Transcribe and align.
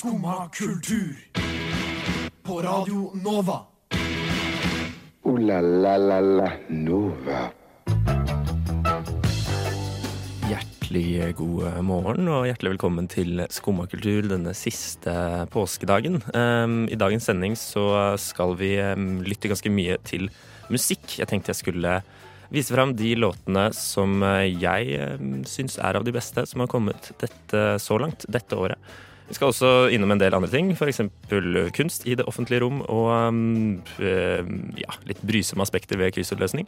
Skumma 0.00 0.48
kultur. 0.48 1.16
På 2.42 2.62
Radio 2.62 3.10
Nova. 3.24 3.58
O-la-la-la-la 5.22 6.46
Nova. 6.68 7.40
Hjertelig 10.48 11.34
god 11.36 11.82
morgen 11.84 12.30
og 12.32 12.46
hjertelig 12.48 12.72
velkommen 12.78 13.10
til 13.12 13.42
Skumma 13.52 13.84
kultur 13.92 14.24
denne 14.30 14.54
siste 14.56 15.12
påskedagen. 15.52 16.16
Um, 16.32 16.88
I 16.88 16.96
dagens 16.96 17.28
sending 17.28 17.58
så 17.60 18.16
skal 18.16 18.56
vi 18.56 18.72
um, 18.80 19.20
lytte 19.20 19.52
ganske 19.52 19.68
mye 19.68 20.00
til 20.08 20.30
musikk. 20.72 21.18
Jeg 21.20 21.28
tenkte 21.28 21.52
jeg 21.52 21.60
skulle 21.60 21.98
vise 22.48 22.72
fram 22.72 22.96
de 22.96 23.12
låtene 23.20 23.68
som 23.76 24.24
jeg 24.48 25.12
um, 25.20 25.44
syns 25.44 25.76
er 25.76 26.00
av 26.00 26.08
de 26.08 26.16
beste 26.16 26.48
som 26.48 26.64
har 26.64 26.72
kommet 26.72 27.12
dette, 27.20 27.68
så 27.84 28.00
langt 28.00 28.24
dette 28.32 28.56
året. 28.56 28.80
Vi 29.30 29.36
skal 29.36 29.52
også 29.52 29.68
innom 29.94 30.10
en 30.10 30.18
del 30.18 30.34
andre 30.34 30.50
ting, 30.50 30.72
f.eks. 30.74 31.04
kunst 31.76 32.02
i 32.02 32.16
det 32.18 32.24
offentlige 32.26 32.64
rom 32.64 32.80
og 32.90 33.10
um, 33.30 33.76
uh, 34.02 34.40
ja, 34.74 34.96
litt 35.06 35.20
brysomme 35.22 35.62
aspekter 35.62 36.00
ved 36.00 36.10
kryssutløsning. 36.16 36.66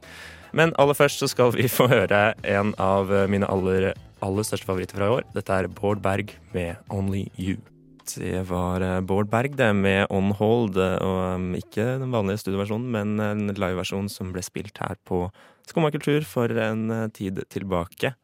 Men 0.55 0.71
aller 0.79 0.95
først 0.95 1.19
så 1.19 1.27
skal 1.27 1.51
vi 1.57 1.67
få 1.79 1.89
høre 1.91 2.21
en 2.47 2.71
av 2.79 3.11
mine 3.33 3.49
aller, 3.51 3.89
aller 4.23 4.47
største 4.47 4.69
favoritter 4.69 5.01
fra 5.01 5.09
i 5.09 5.17
år. 5.17 5.27
Dette 5.35 5.57
er 5.59 5.67
Bård 5.75 6.05
Berg 6.05 6.31
med 6.55 6.79
'Only 6.87 7.25
You'. 7.35 7.59
Det 8.13 8.45
var 8.47 8.85
uh, 8.87 9.01
Bård 9.03 9.27
Berg 9.33 9.59
det 9.59 9.73
med 9.75 10.07
On 10.15 10.31
Hold, 10.31 10.79
og 10.79 11.19
um, 11.35 11.57
ikke 11.59 11.99
den 11.99 12.15
vanlige 12.15 12.45
studioversjonen, 12.45 12.87
men 12.95 13.19
en 13.19 13.51
liveversjon 13.59 14.07
som 14.07 14.31
ble 14.31 14.43
spilt 14.47 14.79
her 14.79 14.95
på 15.03 15.27
Skumma 15.67 15.91
kultur 15.95 16.23
for 16.27 16.51
en 16.59 17.11
tid 17.15 17.43
tilbake. 17.51 18.15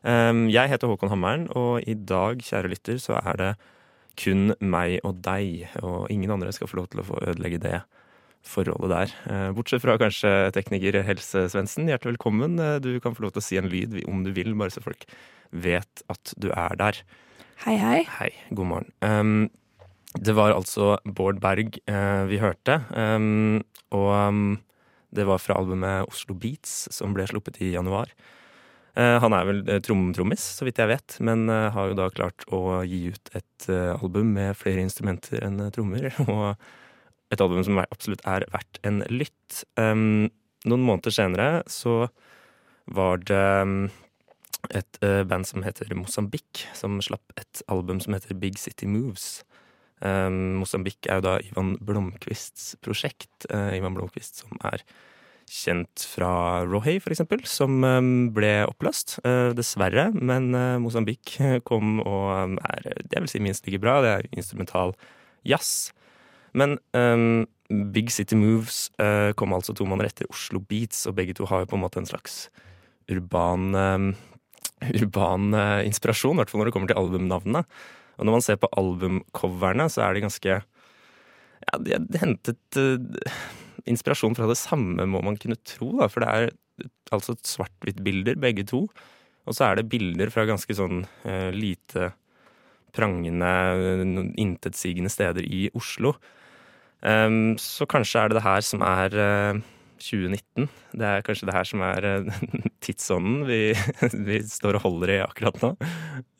Um, 0.00 0.48
jeg 0.50 0.72
heter 0.72 0.88
Håkon 0.88 1.12
Hammeren, 1.12 1.46
og 1.52 1.84
i 1.86 1.94
dag, 1.94 2.40
kjære 2.40 2.72
lytter, 2.72 2.98
så 3.00 3.20
er 3.20 3.38
det 3.38 3.52
kun 4.20 4.52
meg 4.60 4.98
og 5.06 5.22
deg, 5.24 5.68
og 5.82 6.10
ingen 6.12 6.30
andre 6.34 6.52
skal 6.52 6.68
få 6.70 6.80
lov 6.80 6.90
til 6.92 7.02
å 7.02 7.06
få 7.08 7.20
ødelegge 7.24 7.60
det 7.62 7.80
forholdet 8.42 8.90
der. 8.90 9.12
Eh, 9.30 9.50
Bortsett 9.54 9.82
fra 9.84 9.96
kanskje 10.00 10.50
tekniker 10.54 10.98
Helse 11.06 11.46
Svendsen. 11.52 11.86
Hjertelig 11.90 12.16
velkommen. 12.16 12.58
Eh, 12.58 12.78
Du 12.82 12.98
kan 13.00 13.14
få 13.14 13.26
lov 13.26 13.32
til 13.32 13.42
å 13.42 13.46
si 13.46 13.58
en 13.60 13.70
lyd 13.70 14.02
om 14.08 14.24
du 14.24 14.32
vil, 14.32 14.54
bare 14.54 14.74
så 14.74 14.82
folk 14.82 15.06
vet 15.52 16.02
at 16.10 16.34
du 16.38 16.50
er 16.50 16.76
der. 16.76 17.02
Hei, 17.64 17.76
hei. 17.78 18.02
Hei, 18.18 18.30
god 18.50 18.66
morgen. 18.66 18.92
Um, 19.00 19.50
det 20.18 20.34
var 20.34 20.52
altså 20.52 20.98
Bård 21.06 21.38
Berg 21.40 21.78
uh, 21.88 22.26
vi 22.26 22.40
hørte, 22.42 22.82
um, 22.90 23.62
og 23.94 24.10
um, 24.10 24.60
det 25.14 25.24
var 25.28 25.38
fra 25.38 25.54
albumet 25.60 26.08
Oslo 26.10 26.34
Beats, 26.34 26.88
som 26.90 27.14
ble 27.14 27.24
sluppet 27.28 27.60
i 27.62 27.70
januar. 27.76 28.10
Eh, 28.92 29.16
han 29.24 29.32
er 29.32 29.48
vel 29.48 29.60
trommetrommis, 29.64 29.86
tromtrommis, 29.86 30.44
så 30.58 30.66
vidt 30.68 30.80
jeg 30.82 30.90
vet, 30.90 31.16
men 31.24 31.46
eh, 31.48 31.70
har 31.72 31.90
jo 31.90 31.96
da 31.96 32.10
klart 32.12 32.44
å 32.52 32.82
gi 32.84 33.06
ut 33.14 33.32
et 33.38 33.68
eh, 33.72 33.94
album 33.94 34.34
med 34.36 34.58
flere 34.58 34.84
instrumenter 34.84 35.40
enn 35.46 35.60
eh, 35.64 35.72
trommer, 35.72 36.10
og 36.26 36.56
et 37.32 37.40
album 37.40 37.64
som 37.64 37.80
absolutt 37.80 38.24
er 38.28 38.44
verdt 38.52 38.80
en 38.84 39.00
lytt. 39.08 39.62
Um, 39.80 40.28
noen 40.68 40.84
måneder 40.84 41.14
senere 41.14 41.48
så 41.70 42.06
var 42.92 43.22
det 43.24 43.40
um, 43.64 43.86
et 44.70 44.98
eh, 45.02 45.22
band 45.26 45.46
som 45.48 45.64
heter 45.64 45.90
Mosambik, 45.96 46.66
som 46.76 47.00
slapp 47.02 47.32
et 47.40 47.62
album 47.72 48.00
som 48.02 48.14
heter 48.14 48.36
Big 48.38 48.60
City 48.60 48.86
Moves. 48.86 49.42
Um, 50.02 50.58
Mosambik 50.60 51.06
er 51.06 51.20
jo 51.20 51.26
da 51.26 51.34
Ivan 51.46 51.76
Blomkvists 51.80 52.76
prosjekt. 52.82 53.46
Eh, 53.48 53.78
Ivan 53.78 53.96
Blomkvist 53.96 54.42
som 54.42 54.54
er 54.66 54.84
kjent 55.50 56.04
fra 56.08 56.62
for 57.02 57.12
eksempel, 57.12 57.44
som 57.46 57.82
um, 57.84 58.30
ble 58.34 58.64
oppløst. 58.68 59.18
eh, 59.24 59.52
dessverre. 59.54 60.10
Men 60.14 60.54
uh, 60.54 60.78
Mosambik 60.78 61.38
kom 61.68 62.00
og 62.00 62.58
er, 62.60 62.92
jeg 63.10 63.20
vil 63.20 63.28
si, 63.28 63.40
minst 63.40 63.66
like 63.66 63.80
bra. 63.82 64.00
Det 64.02 64.10
er 64.10 64.28
instrumental 64.32 64.94
jazz. 65.44 65.92
Men 66.54 66.78
um, 66.92 67.46
Big 67.92 68.10
City 68.10 68.36
Moves 68.36 68.90
uh, 69.00 69.32
kom 69.32 69.52
altså 69.52 69.74
to 69.74 69.86
måneder 69.88 70.10
etter 70.10 70.28
Oslo 70.30 70.60
Beats, 70.60 71.06
og 71.06 71.16
begge 71.16 71.34
to 71.34 71.48
har 71.48 71.64
jo 71.64 71.70
på 71.72 71.78
en 71.78 71.84
måte 71.84 72.00
en 72.02 72.08
slags 72.08 72.50
urban 73.10 73.74
um, 73.74 74.12
urban 75.00 75.54
uh, 75.54 75.80
inspirasjon, 75.86 76.36
i 76.36 76.42
hvert 76.42 76.52
fall 76.52 76.62
når 76.62 76.70
det 76.70 76.76
kommer 76.76 76.92
til 76.92 77.00
albumnavnene. 77.00 77.64
Og 78.18 78.28
når 78.28 78.36
man 78.36 78.44
ser 78.44 78.60
på 78.60 78.70
albumcoverne, 78.76 79.88
så 79.90 80.04
er 80.06 80.14
de 80.14 80.24
ganske 80.26 80.60
Ja, 81.62 81.78
de 81.78 81.94
er 81.94 82.18
hentet 82.18 82.78
eh, 82.78 83.22
inspirasjon 83.88 84.36
fra 84.38 84.48
det 84.50 84.58
samme, 84.60 85.06
må 85.08 85.22
man 85.24 85.38
kunne 85.40 85.58
tro, 85.66 85.90
da. 85.98 86.08
For 86.12 86.24
det 86.24 86.30
er 86.32 86.88
altså 87.14 87.36
svart-hvitt-bilder, 87.46 88.40
begge 88.40 88.66
to. 88.68 88.86
Og 89.48 89.56
så 89.56 89.68
er 89.68 89.78
det 89.80 89.90
bilder 89.90 90.30
fra 90.32 90.46
ganske 90.48 90.74
sånn 90.76 91.02
eh, 91.28 91.50
lite 91.54 92.12
prangende, 92.94 93.50
eh, 93.74 94.22
intetsigende 94.40 95.10
steder 95.12 95.46
i 95.46 95.66
Oslo. 95.78 96.14
Um, 97.02 97.56
så 97.58 97.82
kanskje 97.90 98.20
er 98.20 98.30
det 98.30 98.36
det 98.38 98.44
her 98.44 98.62
som 98.62 98.82
er 98.86 99.14
uh, 99.18 99.62
2019. 100.02 100.68
Det 100.94 101.08
er 101.08 101.24
kanskje 101.26 101.48
det 101.48 101.56
her 101.56 101.66
som 101.66 101.82
er 101.82 102.06
uh, 102.22 102.42
tidsånden 102.84 103.40
vi, 103.48 103.60
vi 104.28 104.38
står 104.46 104.78
og 104.78 104.86
holder 104.86 105.16
i 105.16 105.22
akkurat 105.24 105.58
nå. 105.64 105.72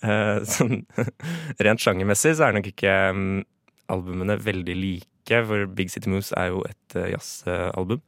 Uh, 0.06 0.38
sånn, 0.46 0.84
rent 1.66 1.82
sjangermessig 1.82 2.36
så 2.38 2.46
er 2.46 2.58
nok 2.58 2.70
ikke 2.70 2.94
um, 3.10 3.42
albumene 3.90 4.38
veldig 4.38 4.78
like, 4.78 5.10
for 5.28 5.66
Big 5.66 5.90
City 5.90 6.08
Moves 6.08 6.32
er 6.36 6.50
jo 6.52 6.64
et 6.68 6.96
eh, 6.96 7.10
jazzalbum. 7.12 8.02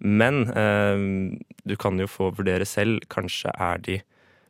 Men 0.00 0.48
eh, 0.50 1.38
du 1.68 1.76
kan 1.76 2.00
jo 2.00 2.06
få 2.06 2.30
vurdere 2.30 2.64
selv. 2.64 3.00
Kanskje 3.10 3.52
er 3.58 3.76
de 3.78 4.00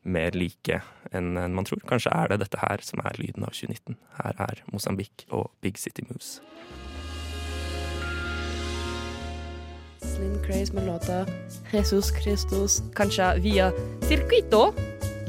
mer 0.05 0.31
like 0.35 0.81
enn 1.15 1.35
man 1.55 1.65
tror. 1.65 1.81
Kanskje 1.89 2.13
er 2.13 2.29
det 2.29 2.41
dette 2.41 2.61
her 2.61 2.83
som 2.83 3.01
er 3.05 3.17
lyden 3.19 3.45
av 3.45 3.55
2019. 3.55 3.97
Her 4.23 4.35
er 4.49 4.65
Mosambik 4.73 5.27
og 5.31 5.51
Big 5.63 5.79
City 5.79 6.03
Moves. 6.09 6.41
Slim 10.05 10.37
Craze 10.45 10.75
med 10.75 10.87
låta 10.87 11.27
Jesus 11.73 12.13
Christus. 12.23 12.83
Kanskje 12.97 13.41
via 13.41 13.73
Circuito 14.03 14.75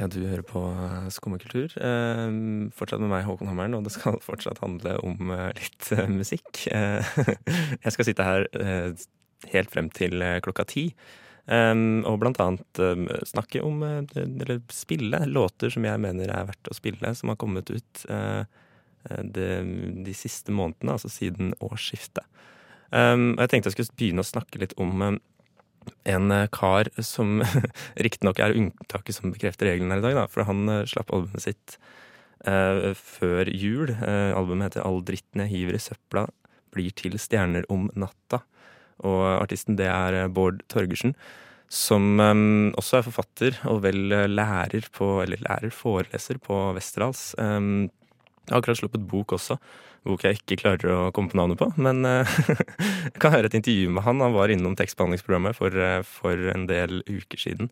Ja, 0.00 0.06
du 0.08 0.22
hører 0.24 0.44
på 0.46 0.60
eh, 0.64 1.08
Skummakultur. 1.12 1.74
Eh, 1.76 2.28
fortsatt 2.72 3.02
med 3.02 3.10
meg, 3.12 3.26
Håkon 3.26 3.50
Hammeren, 3.50 3.76
og 3.76 3.84
det 3.84 3.92
skal 3.92 4.16
fortsatt 4.24 4.62
handle 4.64 4.96
om 5.04 5.32
eh, 5.34 5.50
litt 5.58 5.90
eh, 5.92 6.08
musikk. 6.08 6.62
Jeg 7.84 7.92
skal 7.92 8.08
sitte 8.08 8.24
her 8.24 8.48
helt 9.50 9.72
frem 9.72 9.90
til 9.92 10.20
klokka 10.44 10.66
ti. 10.68 10.90
og 11.50 12.18
blant 12.20 12.38
annet 12.44 12.80
snakke 13.26 13.62
om, 13.64 13.80
eller 13.82 14.60
spille, 14.70 15.22
låter 15.26 15.72
som 15.72 15.86
jeg 15.88 16.00
mener 16.00 16.28
er 16.28 16.44
verdt 16.50 16.68
å 16.68 16.76
spille, 16.76 17.14
som 17.16 17.32
har 17.32 17.38
kommet 17.40 17.72
ut 17.72 18.04
eh, 18.12 18.44
de 19.24 20.14
siste 20.14 20.52
månedene, 20.52 20.92
altså 20.92 21.08
siden 21.08 21.54
årsskiftet. 21.58 22.28
Og 22.92 23.40
jeg 23.40 23.50
tenkte 23.50 23.72
jeg 23.72 23.78
skulle 23.78 23.96
begynne 23.96 24.22
å 24.22 24.28
snakke 24.28 24.60
litt 24.60 24.76
om 24.76 25.18
en 26.08 26.30
eh, 26.34 26.48
kar 26.52 26.90
som 27.04 27.40
riktignok 28.04 28.40
er 28.42 28.56
unntaket 28.56 29.16
som 29.16 29.32
bekrefter 29.34 29.70
regelen 29.70 29.92
her 29.94 30.02
i 30.02 30.06
dag, 30.08 30.18
da, 30.22 30.26
for 30.30 30.46
han 30.48 30.68
eh, 30.68 30.86
slapp 30.90 31.12
albumet 31.14 31.44
sitt 31.44 31.76
eh, 32.46 32.92
før 32.96 33.50
jul. 33.52 33.94
Eh, 33.96 34.30
albumet 34.36 34.70
heter 34.70 34.86
All 34.86 35.02
dritten 35.06 35.44
jeg 35.44 35.54
hiver 35.54 35.78
i 35.78 35.82
søpla 35.82 36.26
blir 36.74 36.94
til 36.94 37.18
stjerner 37.18 37.66
om 37.72 37.88
natta. 37.98 38.44
Og 39.06 39.22
artisten 39.40 39.78
det 39.80 39.88
er 39.90 40.24
eh, 40.24 40.32
Bård 40.32 40.62
Torgersen, 40.72 41.14
som 41.70 42.20
eh, 42.22 42.34
også 42.80 43.00
er 43.00 43.08
forfatter 43.08 43.62
og 43.70 43.84
vel 43.86 44.02
lærer 44.30 44.90
på, 44.94 45.16
eller 45.24 45.42
lærer, 45.46 45.72
foreleser 45.74 46.40
på 46.42 46.68
Westerdals. 46.76 47.30
Eh, 47.40 47.88
jeg 48.50 48.54
har 48.56 48.62
akkurat 48.64 48.80
sluppet 48.80 49.06
bok 49.06 49.36
også. 49.36 49.60
Bok 50.08 50.22
jeg 50.24 50.38
ikke 50.38 50.62
klarer 50.62 50.92
å 50.94 50.98
komme 51.12 51.28
på 51.32 51.36
navnet 51.36 51.60
på. 51.60 51.68
Men 51.80 52.04
eh, 52.08 52.36
jeg 53.10 53.18
kan 53.20 53.34
høre 53.34 53.50
et 53.50 53.56
intervju 53.58 53.90
med 53.92 54.06
han. 54.06 54.22
Han 54.24 54.36
var 54.36 54.52
innom 54.52 54.76
tekstbehandlingsprogrammet 54.78 55.58
for, 55.58 55.74
eh, 55.76 56.00
for 56.06 56.46
en 56.54 56.64
del 56.70 57.02
uker 57.04 57.40
siden. 57.40 57.68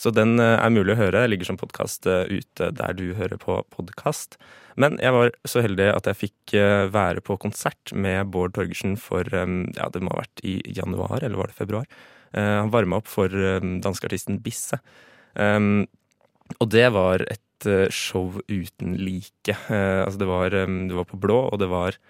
Så 0.00 0.10
den 0.14 0.40
eh, 0.42 0.56
er 0.58 0.74
mulig 0.74 0.96
å 0.96 1.00
høre. 1.00 1.22
Jeg 1.22 1.34
ligger 1.34 1.50
som 1.52 1.60
podkast 1.60 2.08
ute 2.08 2.72
der 2.74 2.96
du 2.98 3.12
hører 3.18 3.38
på 3.38 3.60
podkast. 3.76 4.40
Men 4.80 4.98
jeg 5.02 5.14
var 5.14 5.34
så 5.50 5.62
heldig 5.62 5.90
at 5.92 6.08
jeg 6.08 6.18
fikk 6.18 6.52
være 6.94 7.20
på 7.26 7.34
konsert 7.42 7.90
med 7.92 8.30
Bård 8.32 8.54
Torgersen 8.56 8.94
for 8.96 9.26
ja, 9.28 9.88
det 9.92 10.00
må 10.00 10.12
ha 10.14 10.22
vært 10.22 10.40
i 10.46 10.54
januar, 10.72 11.18
eller 11.18 11.36
var 11.36 11.50
det 11.50 11.58
februar? 11.58 11.88
Han 12.32 12.70
varma 12.72 13.00
opp 13.02 13.10
for 13.10 13.34
danskeartisten 13.82 14.38
Bisse. 14.40 14.78
Og 15.34 16.70
det 16.70 16.86
var 16.94 17.26
et 17.26 17.42
eh, 17.68 17.88
show 17.92 18.40
uten 18.48 18.96
like. 19.00 19.52
Eh, 19.52 20.00
altså 20.04 20.22
det 20.22 20.28
var, 20.30 20.54
eh, 20.54 20.66
det 20.90 20.96
var 20.96 21.08
på 21.08 21.20
blå, 21.20 21.42
og 21.50 21.60
det 21.62 21.70
var 21.70 22.00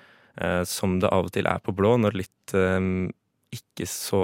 som 0.65 0.95
det 1.03 1.09
av 1.13 1.27
og 1.27 1.33
til 1.35 1.45
er 1.51 1.59
på 1.61 1.73
blå, 1.77 1.91
når 2.01 2.15
litt 2.17 2.53
ikke 3.53 3.85
så 3.85 4.21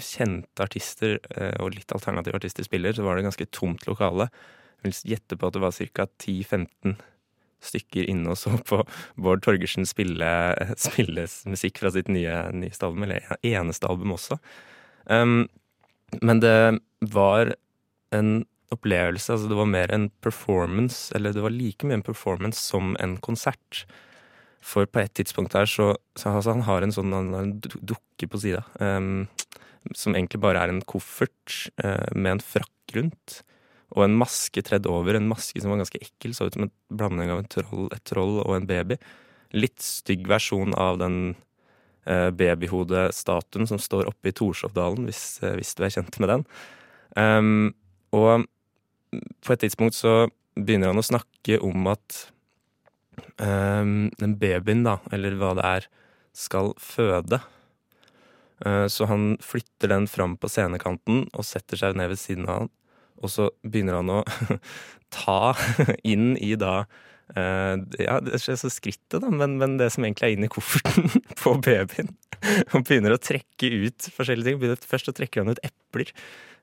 kjente 0.00 0.62
artister 0.64 1.18
og 1.60 1.74
litt 1.74 1.92
alternative 1.92 2.38
artister 2.38 2.64
spiller, 2.64 2.94
så 2.96 3.04
var 3.04 3.18
det 3.18 3.26
ganske 3.26 3.48
tomt 3.52 3.84
lokale. 3.84 4.30
Jeg 4.78 4.86
vil 4.86 5.12
gjette 5.12 5.36
på 5.36 5.50
at 5.50 5.58
det 5.58 5.62
var 5.66 5.74
ca. 5.76 6.06
10-15 6.24 6.94
stykker 7.64 8.06
inne 8.08 8.32
og 8.32 8.38
så 8.38 8.54
på 8.64 8.80
Bård 9.20 9.42
Torgersen 9.44 9.86
spille, 9.88 10.30
spille 10.86 11.26
musikk 11.50 11.82
fra 11.82 11.92
sitt 11.94 12.08
nye, 12.12 12.40
nyeste 12.54 12.88
album, 12.88 13.04
eller 13.08 13.26
eneste 13.42 13.90
album 13.90 14.14
også. 14.16 14.38
Um, 15.10 15.48
men 16.22 16.40
det 16.40 16.78
var 17.12 17.52
en 18.14 18.46
opplevelse. 18.74 19.32
Altså 19.32 19.48
det 19.50 19.58
var 19.58 19.70
mer 19.70 19.92
en 19.94 20.08
performance, 20.24 21.12
eller 21.16 21.34
det 21.34 21.44
var 21.44 21.54
like 21.54 21.86
mye 21.86 22.00
en 22.00 22.06
performance 22.06 22.60
som 22.60 22.96
en 23.02 23.16
konsert. 23.24 23.84
For 24.64 24.88
på 24.90 25.02
et 25.02 25.14
tidspunkt 25.14 25.54
her 25.56 25.68
så, 25.70 25.92
så 26.18 26.32
altså 26.34 26.56
Han 26.56 26.66
har 26.66 26.82
en 26.82 26.94
sånn 26.94 27.14
han 27.14 27.34
har 27.34 27.46
en 27.46 27.58
dukke 27.62 28.28
på 28.30 28.40
sida. 28.42 28.64
Um, 28.82 29.28
som 29.94 30.16
egentlig 30.16 30.42
bare 30.42 30.60
er 30.60 30.72
en 30.72 30.82
koffert 30.84 31.70
uh, 31.84 32.08
med 32.14 32.36
en 32.36 32.44
frakk 32.44 32.96
rundt. 32.96 33.40
Og 33.96 34.04
en 34.04 34.18
maske 34.20 34.62
tredd 34.66 34.88
over. 34.90 35.16
En 35.16 35.30
maske 35.30 35.62
som 35.62 35.72
var 35.72 35.80
ganske 35.80 36.00
ekkel. 36.02 36.34
Så 36.36 36.48
ut 36.48 36.58
som 36.58 36.66
en 36.66 36.74
blanding 36.92 37.32
av 37.32 37.44
troll, 37.52 37.88
et 37.94 38.04
troll 38.08 38.40
og 38.42 38.56
en 38.56 38.68
baby. 38.68 38.98
Litt 39.56 39.80
stygg 39.80 40.26
versjon 40.28 40.74
av 40.76 41.00
den 41.00 41.18
uh, 42.10 42.28
babyhodestatuen 42.36 43.70
som 43.70 43.80
står 43.80 44.10
oppe 44.10 44.32
i 44.32 44.36
Torshovdalen, 44.36 45.08
hvis, 45.08 45.38
uh, 45.44 45.54
hvis, 45.56 45.72
du 45.78 45.86
er 45.86 45.94
kjent 45.94 46.20
med 46.20 46.34
den. 46.34 46.46
Um, 47.16 47.70
og 48.12 48.44
på 49.12 49.54
et 49.54 49.62
tidspunkt 49.64 49.96
så 49.96 50.28
begynner 50.58 50.92
han 50.92 51.00
å 51.00 51.06
snakke 51.06 51.60
om 51.64 51.86
at 51.90 52.18
um, 53.42 54.08
den 54.18 54.34
babyen, 54.40 54.84
da, 54.86 54.98
eller 55.14 55.38
hva 55.38 55.54
det 55.58 55.66
er, 55.68 55.88
skal 56.36 56.72
føde. 56.82 57.40
Uh, 58.64 58.86
så 58.90 59.08
han 59.10 59.36
flytter 59.44 59.92
den 59.92 60.08
fram 60.10 60.36
på 60.38 60.50
scenekanten 60.50 61.26
og 61.30 61.46
setter 61.46 61.78
seg 61.80 61.98
ned 61.98 62.12
ved 62.12 62.20
siden 62.20 62.48
av 62.48 62.64
han. 62.64 62.72
Og 63.18 63.32
så 63.34 63.48
begynner 63.66 63.98
han 63.98 64.12
å 64.14 64.22
ta 65.14 65.54
inn 66.12 66.34
i 66.36 66.54
da 66.58 66.82
uh, 66.84 67.74
Ja, 67.98 68.18
det 68.24 68.42
skjer 68.42 68.58
så 68.60 68.70
skrittet, 68.72 69.20
da, 69.22 69.30
men, 69.30 69.58
men, 69.62 69.78
det 69.80 69.90
som 69.94 70.06
egentlig 70.06 70.28
er 70.28 70.36
inni 70.36 70.50
kofferten 70.52 71.10
på 71.42 71.56
babyen. 71.64 72.12
Og 72.72 72.84
begynner 72.84 73.16
å 73.16 73.22
trekke 73.22 73.72
ut 73.86 74.10
forskjellige 74.14 74.54
ting. 74.54 74.84
Først 74.86 75.10
så 75.10 75.16
trekker 75.16 75.42
han 75.42 75.56
ut 75.56 75.64
epler. 75.66 76.12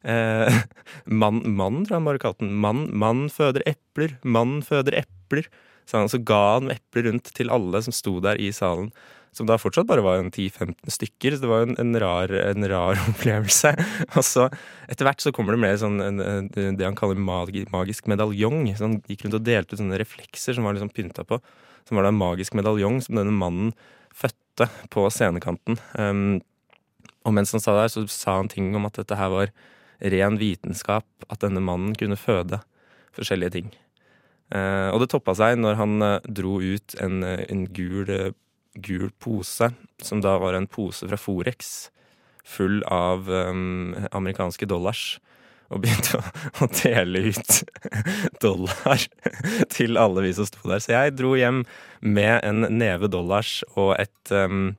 Eh, 0.05 0.61
mann, 1.21 1.41
mann, 1.57 1.83
tror 1.83 1.97
jeg 1.97 2.07
bare 2.07 2.21
kalte 2.21 2.45
den. 2.45 2.55
Mann, 2.61 2.87
mann 2.93 3.27
føder 3.33 3.65
epler. 3.69 4.17
Mann 4.23 4.59
føder 4.65 5.01
epler. 5.01 5.49
Så 5.85 5.99
han 6.01 6.09
så 6.09 6.21
ga 6.25 6.57
han 6.57 6.71
epler 6.73 7.09
rundt 7.09 7.29
til 7.37 7.51
alle 7.53 7.81
som 7.85 7.93
sto 7.93 8.17
der 8.23 8.39
i 8.41 8.51
salen. 8.55 8.91
Som 9.35 9.49
da 9.49 9.57
fortsatt 9.59 9.89
bare 9.89 10.03
var 10.05 10.21
10-15 10.23 10.93
stykker. 10.95 11.35
Så 11.35 11.43
det 11.43 11.51
var 11.51 11.65
en, 11.65 11.75
en, 11.81 11.97
rar, 12.01 12.31
en 12.31 12.69
rar, 12.71 13.01
opplevelse. 13.11 13.73
Og 14.13 14.23
så 14.25 14.47
etter 14.87 15.09
hvert 15.09 15.25
så 15.25 15.33
kommer 15.35 15.57
det 15.57 15.63
mer 15.65 15.77
sånn 15.81 15.99
en, 16.03 16.23
det 16.55 16.85
han 16.85 16.97
kaller 16.97 17.19
magi, 17.19 17.65
magisk 17.73 18.09
medaljong. 18.11 18.71
Så 18.77 18.87
han 18.87 18.97
gikk 19.09 19.25
rundt 19.25 19.41
og 19.41 19.45
delte 19.47 19.75
ut 19.75 19.83
sånne 19.83 20.01
reflekser 20.01 20.57
som 20.57 20.67
var 20.67 20.77
liksom 20.77 20.93
pynta 20.93 21.27
på. 21.27 21.41
Som 21.85 21.99
var 21.99 22.07
da 22.07 22.13
en 22.13 22.21
magisk 22.21 22.57
medaljong 22.57 23.01
som 23.05 23.19
denne 23.19 23.35
mannen 23.35 23.75
fødte 24.15 24.69
på 24.93 25.03
scenekanten. 25.11 25.77
Um, 25.99 26.39
og 27.25 27.33
mens 27.35 27.51
han 27.53 27.61
sa 27.61 27.73
der, 27.75 27.91
så 27.91 28.05
sa 28.09 28.37
han 28.39 28.49
ting 28.49 28.71
om 28.77 28.87
at 28.87 28.97
dette 29.01 29.17
her 29.17 29.31
var 29.33 29.51
ren 29.99 30.39
vitenskap, 30.41 31.07
at 31.29 31.41
denne 31.43 31.63
mannen 31.63 31.95
kunne 31.97 32.19
føde 32.19 32.61
forskjellige 33.15 33.55
ting. 33.57 33.73
Eh, 34.53 34.89
og 34.93 35.01
det 35.01 35.09
toppa 35.13 35.33
seg 35.37 35.57
når 35.57 35.79
han 35.79 36.05
eh, 36.05 36.31
dro 36.37 36.59
ut 36.61 36.97
en, 37.01 37.23
eh, 37.25 37.45
en 37.49 37.65
gul, 37.73 38.11
gul, 38.75 39.09
pose, 39.21 39.71
som 40.03 40.21
da 40.21 40.35
var 40.41 40.57
en 40.57 40.69
pose 40.69 41.07
fra 41.09 41.19
Forex, 41.19 41.89
full 42.45 42.83
av 42.91 43.25
um, 43.25 43.95
amerikanske 44.13 44.67
dollars. 44.69 45.15
Og 45.73 45.81
begynte 45.81 46.19
å, 46.61 46.67
dele 46.83 47.23
ut 47.31 47.55
dollar 48.43 49.07
til 49.73 49.97
alle 49.97 50.27
vi 50.27 50.35
som 50.37 50.45
sto 50.45 50.61
der. 50.69 50.83
Så 50.83 50.93
jeg 50.93 51.15
dro 51.17 51.33
hjem 51.39 51.63
med 52.05 52.37
en 52.45 52.67
neve 52.77 53.09
dollars 53.09 53.63
og 53.73 53.95
et, 53.97 54.29
um, 54.29 54.75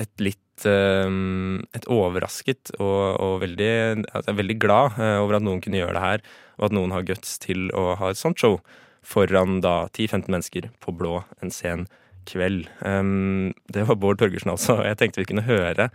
et 0.00 0.24
litt 0.24 0.40
et 0.68 1.86
overrasket 1.88 2.74
og, 2.78 3.16
og 3.16 3.40
veldig, 3.42 3.72
altså 4.12 4.34
veldig 4.36 4.56
glad 4.60 4.98
over 5.22 5.38
at 5.38 5.44
noen 5.46 5.62
kunne 5.64 5.80
gjøre 5.80 5.96
det 5.96 6.04
her 6.04 6.24
og 6.60 6.68
at 6.68 6.76
noen 6.76 6.92
har 6.92 7.06
guts 7.08 7.38
til 7.40 7.70
å 7.72 7.94
ha 7.96 8.12
et 8.12 8.20
sånt 8.20 8.40
show 8.40 8.58
foran 9.06 9.62
da 9.64 9.88
10-15 9.88 10.28
mennesker 10.28 10.68
på 10.84 10.92
blå 10.92 11.22
en 11.40 11.52
sen 11.54 11.86
kveld. 12.28 12.68
Um, 12.84 13.52
det 13.72 13.86
var 13.88 13.96
Bård 13.96 14.20
Torgersen, 14.20 14.52
altså. 14.52 14.76
Jeg 14.84 15.00
tenkte 15.00 15.22
vi 15.22 15.30
kunne 15.32 15.46
høre 15.48 15.88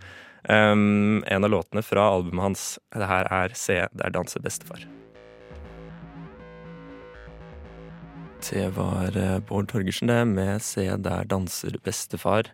um, 0.50 1.22
en 1.22 1.46
av 1.46 1.52
låtene 1.52 1.84
fra 1.86 2.08
albumet 2.16 2.48
hans. 2.48 2.64
Det 2.90 3.08
her 3.08 3.30
er 3.30 3.54
Se 3.54 3.78
der 3.94 4.14
danser 4.14 4.42
bestefar. 4.42 4.82
Det 8.46 8.66
var 8.76 9.16
eh, 9.18 9.38
Bård 9.42 9.70
Torgersen, 9.70 10.10
det, 10.10 10.20
med 10.28 10.62
Se 10.62 10.84
der 11.02 11.30
danser 11.30 11.78
bestefar. 11.82 12.50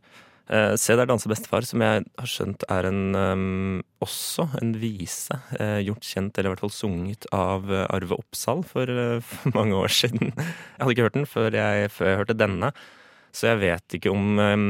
Uh, 0.53 0.75
Se 0.77 0.93
der 0.99 1.09
danser 1.09 1.31
bestefar, 1.33 1.65
som 1.65 1.81
jeg 1.81 2.03
har 2.21 2.29
skjønt 2.29 2.65
er 2.69 2.85
en 2.91 3.17
um, 3.17 3.79
også 4.05 4.51
en 4.59 4.75
vise 4.77 5.33
uh, 5.57 5.79
gjort 5.81 6.05
kjent, 6.05 6.37
eller 6.37 6.51
i 6.51 6.53
hvert 6.53 6.65
fall 6.67 6.75
sunget, 6.77 7.25
av 7.33 7.71
uh, 7.73 7.87
Arve 7.89 8.19
Oppsal 8.21 8.61
for, 8.69 8.91
for, 9.25 9.55
mange 9.57 9.79
år 9.79 9.95
siden. 9.97 10.35
Jeg 10.77 10.83
hadde 10.83 10.93
ikke 10.93 11.07
hørt 11.07 11.17
den 11.17 11.31
før 11.31 11.57
jeg, 11.57 11.89
før 11.95 12.11
jeg 12.11 12.21
hørte 12.21 12.37
denne, 12.37 12.73
så 13.33 13.47
jeg 13.49 13.61
vet 13.63 13.95
ikke 13.97 14.11
om 14.13 14.37
um, 14.37 14.65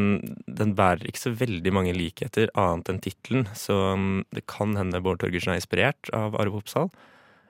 Den 0.47 0.75
bærer 0.79 1.09
ikke 1.09 1.25
så 1.25 1.33
veldig 1.35 1.73
mange 1.75 1.95
likheter, 1.97 2.53
annet 2.55 2.93
enn 2.93 3.03
tittelen, 3.03 3.49
så 3.59 3.79
um, 3.97 4.21
det 4.31 4.45
kan 4.51 4.77
hende 4.79 5.03
Bård 5.03 5.19
Torgersen 5.25 5.57
er 5.57 5.59
inspirert 5.59 6.13
av 6.15 6.39
Arve 6.39 6.63
Oppsal. 6.63 6.93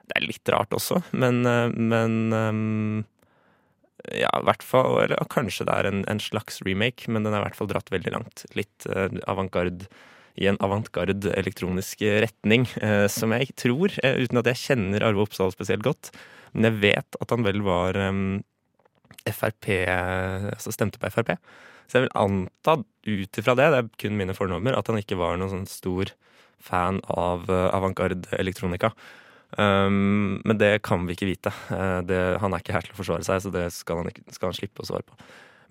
Det 0.09 0.17
er 0.17 0.25
litt 0.25 0.53
rart 0.55 0.73
også, 0.73 1.03
men, 1.13 1.45
men 1.45 3.05
ja, 4.11 4.31
i 4.35 4.47
hvert 4.49 4.65
fall 4.67 4.97
Eller 5.05 5.21
kanskje 5.31 5.67
det 5.69 5.75
er 5.75 5.89
en, 5.89 6.03
en, 6.11 6.23
slags 6.23 6.61
remake, 6.67 7.11
men 7.11 7.27
den 7.27 7.35
er 7.35 7.43
i 7.43 7.47
hvert 7.47 7.59
fall 7.59 7.71
dratt 7.71 7.93
veldig 7.93 8.15
langt. 8.15 8.45
Litt 8.59 8.89
uh, 8.91 9.09
avantgarde 9.31 9.87
i 10.41 10.49
en 10.49 10.59
avantgarde 10.65 11.35
elektronisk 11.37 12.03
retning, 12.25 12.65
uh, 12.83 13.07
som 13.13 13.35
jeg 13.37 13.53
tror, 13.61 13.95
uh, 14.03 14.17
uten 14.19 14.41
at 14.41 14.49
jeg 14.51 14.63
kjenner 14.63 15.05
Arve 15.07 15.27
Oppsal 15.27 15.53
spesielt 15.55 15.85
godt, 15.87 16.11
men 16.53 16.71
jeg 16.71 16.81
vet 16.83 17.21
at 17.21 17.35
han 17.35 17.47
vel 17.47 17.63
var 17.65 17.99
um, 18.01 18.41
Frp 19.23 19.69
Altså 19.87 20.73
stemte 20.75 20.99
på 20.99 21.11
Frp. 21.13 21.37
Så 21.87 21.99
jeg 21.99 22.09
vil 22.09 22.17
anta 22.19 22.81
ut 22.83 23.39
ifra 23.39 23.55
det, 23.59 23.69
det 23.71 23.81
er 23.83 23.91
kun 24.03 24.19
mine 24.19 24.35
fornummer, 24.35 24.75
at 24.75 24.89
han 24.91 24.99
ikke 24.99 25.21
var 25.21 25.39
noen 25.39 25.53
sånn 25.53 25.69
stor 25.71 26.11
fan 26.63 26.99
av 27.11 27.47
avantgarde 27.51 28.31
elektronika. 28.39 28.93
Um, 29.59 30.41
men 30.49 30.59
det 30.59 30.83
kan 30.87 31.05
vi 31.07 31.17
ikke 31.17 31.29
vite. 31.29 31.53
Uh, 31.69 32.01
det, 32.09 32.21
han 32.41 32.55
er 32.55 32.63
ikke 32.63 32.77
her 32.77 32.87
til 32.87 32.95
å 32.95 33.01
forsvare 33.01 33.27
seg, 33.27 33.43
så 33.45 33.53
det 33.53 33.67
skal 33.77 34.01
han, 34.01 34.09
ikke, 34.13 34.25
skal 34.33 34.51
han, 34.51 34.59
slippe 34.59 34.85
å 34.85 34.89
svare 34.89 35.05
på. 35.09 35.19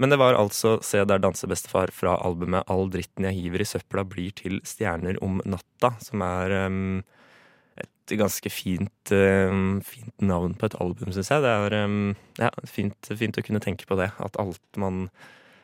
Men 0.02 0.14
det 0.14 0.18
var 0.22 0.38
altså 0.38 0.80
Se 0.86 1.02
der 1.06 1.22
danser 1.22 1.50
bestefar 1.52 1.92
fra 1.94 2.16
albumet 2.26 2.66
All 2.72 2.88
dritten 2.90 3.28
jeg 3.28 3.38
hiver 3.38 3.62
i 3.62 3.68
søpla 3.70 4.02
blir 4.08 4.32
til 4.38 4.58
stjerner 4.66 5.20
om 5.22 5.44
natta, 5.46 5.94
som 6.02 6.24
er 6.26 6.56
um, 6.70 7.02
et 7.82 8.16
ganske 8.18 8.54
fint, 8.54 9.14
um, 9.14 9.78
fint, 9.86 10.16
navn 10.22 10.56
på 10.58 10.70
et 10.70 10.80
album, 10.82 11.14
syns 11.14 11.34
jeg. 11.34 11.46
Det 11.46 11.54
er 11.54 11.78
ja, 12.42 12.50
fint, 12.70 13.14
fint, 13.18 13.38
å 13.38 13.46
kunne 13.46 13.62
tenke 13.64 13.90
på 13.90 13.98
det. 14.00 14.12
At 14.22 14.38
man 14.82 15.06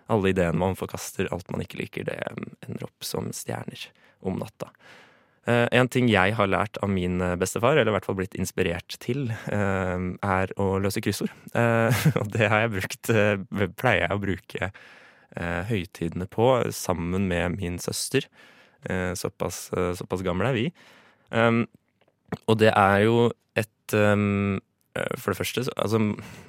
alle 0.07 0.31
ideene 0.31 0.55
man 0.59 0.77
forkaster, 0.79 1.27
alt 1.35 1.49
man 1.51 1.63
ikke 1.63 1.81
liker, 1.81 2.07
det 2.07 2.15
ender 2.63 2.87
opp 2.87 3.03
som 3.03 3.27
stjerner 3.35 3.89
om 4.25 4.39
natta. 4.39 4.71
Eh, 5.47 5.65
en 5.79 5.87
ting 5.87 6.09
jeg 6.11 6.33
har 6.35 6.49
lært 6.51 6.75
av 6.83 6.91
min 6.91 7.21
eh, 7.23 7.37
bestefar, 7.39 7.77
eller 7.77 7.93
i 7.93 7.95
hvert 7.95 8.07
fall 8.07 8.17
blitt 8.19 8.35
inspirert 8.39 8.97
til, 9.03 9.29
eh, 9.47 9.95
er 10.27 10.51
å 10.59 10.67
løse 10.83 11.03
kryssord. 11.03 11.31
Og 12.19 12.31
det 12.33 12.51
har 12.51 12.65
jeg 12.65 12.73
brukt, 12.75 13.11
pleier 13.79 14.05
jeg 14.05 14.15
å 14.15 14.23
bruke 14.23 14.71
høytidene 15.37 16.25
på 16.31 16.45
sammen 16.73 17.27
med 17.29 17.57
min 17.59 17.75
søster. 17.83 18.25
Såpass, 19.19 19.67
såpass 19.99 20.23
gamle 20.25 20.49
er 20.49 20.55
vi. 20.55 20.63
Og 22.47 22.55
det 22.57 22.71
er 22.71 23.03
jo 23.03 23.27
et 23.59 23.93
for 23.93 25.29
det 25.29 25.37
første, 25.37 25.65
altså, 25.75 25.99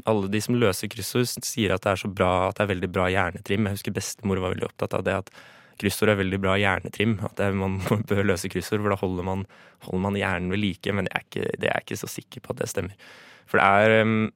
alle 0.08 0.30
de 0.32 0.40
som 0.40 0.56
løser 0.56 0.88
kryssord, 0.88 1.28
sier 1.44 1.74
at 1.74 1.84
det 1.84 1.92
er 1.92 2.00
så 2.00 2.08
bra, 2.08 2.30
at 2.46 2.56
det 2.56 2.64
er 2.64 2.70
veldig 2.70 2.90
bra 2.94 3.10
hjernetrim. 3.12 3.66
Jeg 3.68 3.80
husker 3.80 3.98
bestemor 3.98 4.40
var 4.40 4.54
veldig 4.54 4.70
opptatt 4.70 4.96
av 4.96 5.04
det 5.04 5.18
at 5.18 5.34
kryssord 5.80 6.12
er 6.12 6.20
veldig 6.20 6.40
bra 6.42 6.56
hjernetrim. 6.61 7.16
At 7.26 7.40
er, 7.42 7.56
man 7.56 7.78
bør 8.11 8.26
løse 8.26 8.50
kryssord, 8.52 8.82
for 8.85 8.94
da 8.94 9.00
holder 9.00 9.26
man, 9.26 9.47
holder 9.87 10.04
man 10.08 10.18
hjernen 10.18 10.52
ved 10.54 10.62
like. 10.62 10.94
Men 10.94 11.08
det 11.08 11.14
er, 11.14 11.26
ikke, 11.26 11.49
det 11.56 11.70
er 11.70 11.75
jeg 11.75 11.88
ikke 11.88 12.02
så 12.02 12.12
sikker 12.18 12.44
på 12.44 12.54
at 12.54 12.62
det 12.62 12.70
stemmer. 12.73 13.11
For 13.49 13.61
det 13.61 13.66
er 13.66 14.04
um, 14.04 14.30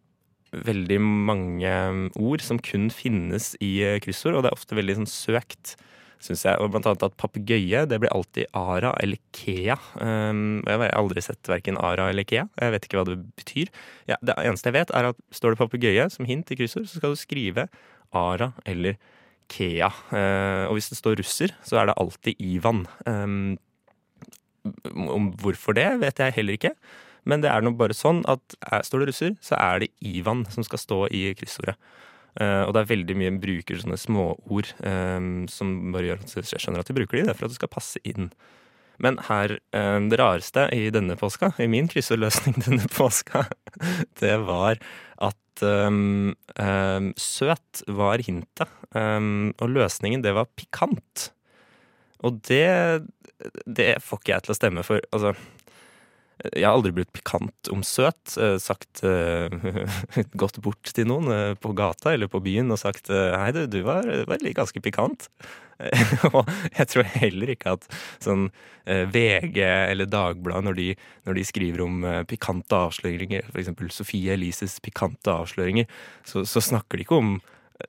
veldig 0.53 0.99
mange 1.01 1.79
ord 2.21 2.45
som 2.45 2.61
kun 2.63 2.91
finnes 2.93 3.53
i 3.65 3.75
uh, 3.85 3.97
kryssord, 4.05 4.37
og 4.37 4.45
det 4.45 4.53
er 4.53 4.61
ofte 4.61 4.79
veldig 4.79 5.03
sånn 5.03 5.11
søkt. 5.11 5.77
Synes 6.23 6.45
jeg, 6.47 6.55
og 6.63 6.69
blant 6.71 6.87
annet 6.87 7.03
at 7.03 7.17
papegøye 7.19 7.81
det 7.91 7.97
blir 7.99 8.13
alltid 8.15 8.47
Ara 8.55 8.93
eller 9.03 9.19
Kea. 9.35 9.75
Um, 9.99 10.61
jeg 10.69 10.79
har 10.79 10.93
aldri 10.95 11.25
sett 11.25 11.51
verken 11.51 11.81
Ara 11.83 12.13
eller 12.13 12.23
Kea. 12.23 12.45
Jeg 12.61 12.75
vet 12.77 12.87
ikke 12.87 13.01
hva 13.01 13.09
det 13.09 13.17
betyr. 13.41 13.73
Ja, 14.07 14.21
det 14.23 14.37
eneste 14.39 14.71
jeg 14.71 14.77
vet, 14.77 14.93
er 14.95 15.11
at 15.11 15.19
står 15.35 15.57
det 15.57 15.63
papegøye 15.65 16.07
som 16.15 16.29
hint 16.29 16.55
i 16.55 16.61
kryssord, 16.61 16.87
så 16.87 17.01
skal 17.01 17.17
du 17.17 17.19
skrive 17.19 17.67
Ara 18.15 18.53
eller 18.69 19.01
Ikea. 19.53 19.91
Eh, 20.17 20.65
og 20.71 20.79
hvis 20.79 20.89
det 20.89 20.99
står 20.99 21.21
russer, 21.21 21.53
så 21.63 21.83
er 21.83 21.91
det 21.91 21.99
alltid 22.01 22.41
Ivan. 22.41 22.87
Um, 23.07 23.59
hvorfor 25.43 25.75
det, 25.77 25.89
vet 26.01 26.21
jeg 26.23 26.37
heller 26.39 26.57
ikke. 26.57 26.73
Men 27.29 27.43
det 27.43 27.51
er 27.53 27.63
nå 27.63 27.75
bare 27.79 27.95
sånn 27.95 28.23
at 28.31 28.57
er, 28.65 28.87
står 28.87 29.03
det 29.03 29.11
russer, 29.13 29.37
så 29.45 29.59
er 29.61 29.85
det 29.85 29.93
Ivan 30.03 30.47
som 30.51 30.67
skal 30.67 30.81
stå 30.81 31.05
i 31.15 31.29
kryssordet. 31.39 31.77
Uh, 32.41 32.65
og 32.65 32.73
det 32.73 32.81
er 32.81 32.93
veldig 32.95 33.15
mye 33.21 33.35
bruker 33.43 33.77
sånne 33.77 33.99
småord 34.01 34.71
um, 34.81 35.45
som 35.53 35.93
bare 35.93 36.09
gjør 36.09 36.23
at 36.23 36.33
jeg 36.41 36.63
skjønner 36.63 36.81
at 36.81 36.89
de 36.89 36.97
bruker 36.97 37.19
de, 37.19 37.27
det 37.27 37.35
er 37.35 37.37
for 37.37 37.45
at 37.45 37.53
det 37.53 37.61
skal 37.61 37.73
passe 37.75 38.01
inn. 38.09 38.31
Men 39.03 39.19
her, 39.29 39.59
um, 39.77 40.09
det 40.09 40.19
rareste 40.21 40.65
i 40.73 40.87
denne 40.95 41.19
påska, 41.21 41.53
i 41.61 41.69
min 41.69 41.91
kryssordløsning 41.93 42.57
denne 42.67 42.89
påska, 42.93 43.45
det 44.23 44.39
var 44.47 44.81
at 45.21 45.37
um, 45.61 46.33
søt 47.21 47.83
var 47.87 48.25
hintet. 48.25 48.71
og 48.93 49.69
løsningen, 49.73 50.23
det 50.25 50.33
var 50.37 50.49
pikant. 50.57 51.31
Og 52.23 52.41
det, 52.49 53.03
det 53.67 53.97
får 54.05 54.21
ikke 54.21 54.33
jeg 54.33 54.45
til 54.47 54.55
å 54.55 54.59
stemme 54.59 54.85
for. 54.87 55.05
Altså, 55.13 55.35
jeg 56.51 56.65
har 56.67 56.75
aldri 56.75 56.93
blitt 56.97 57.13
pikant 57.15 57.71
om 57.73 57.85
søt. 57.87 58.35
Eh, 58.41 58.57
sagt 58.63 59.03
uh, 59.07 59.53
Gått 60.43 60.59
bort 60.65 60.93
til 60.95 61.09
noen 61.11 61.31
uh, 61.31 61.53
på 61.55 61.75
gata 61.79 62.15
eller 62.15 62.31
på 62.33 62.43
byen 62.43 62.73
og 62.75 62.81
sagt 62.83 63.13
Hei, 63.13 63.51
du, 63.55 63.65
du 63.71 63.83
var, 63.87 64.09
var 64.29 64.43
ganske 64.43 64.83
pikant. 64.83 65.29
og 66.31 66.47
jeg 66.77 66.87
tror 66.93 67.09
heller 67.17 67.51
ikke 67.51 67.73
at 67.75 67.89
sånn 68.23 68.53
VG 68.87 69.57
eller 69.63 70.07
Dagbladet, 70.11 70.63
når 70.69 70.77
når 71.27 71.39
de 71.39 71.45
skriver 71.47 71.83
om 71.83 72.05
pikante 72.31 72.79
avsløringer, 72.87 73.49
f.eks. 73.51 73.73
Sofie 73.95 74.37
Elises 74.37 74.77
pikante 74.83 75.33
avsløringer, 75.35 75.91
så, 76.27 76.45
så 76.47 76.63
snakker 76.63 77.01
de 77.01 77.07
ikke 77.07 77.19
om 77.19 77.35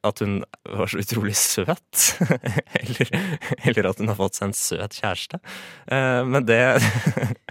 at 0.02 0.20
hun 0.24 0.42
var 0.66 0.90
så 0.90 1.02
utrolig 1.02 1.36
søt. 1.38 2.18
eller, 2.82 3.12
eller, 3.64 3.90
at 3.90 4.02
hun 4.02 4.10
har 4.12 4.18
fått 4.18 4.40
seg 4.40 4.50
en 4.50 4.58
søt 4.58 4.98
kjæreste. 4.98 5.40
Eh, 5.86 6.22
men 6.28 6.48
det 6.48 6.62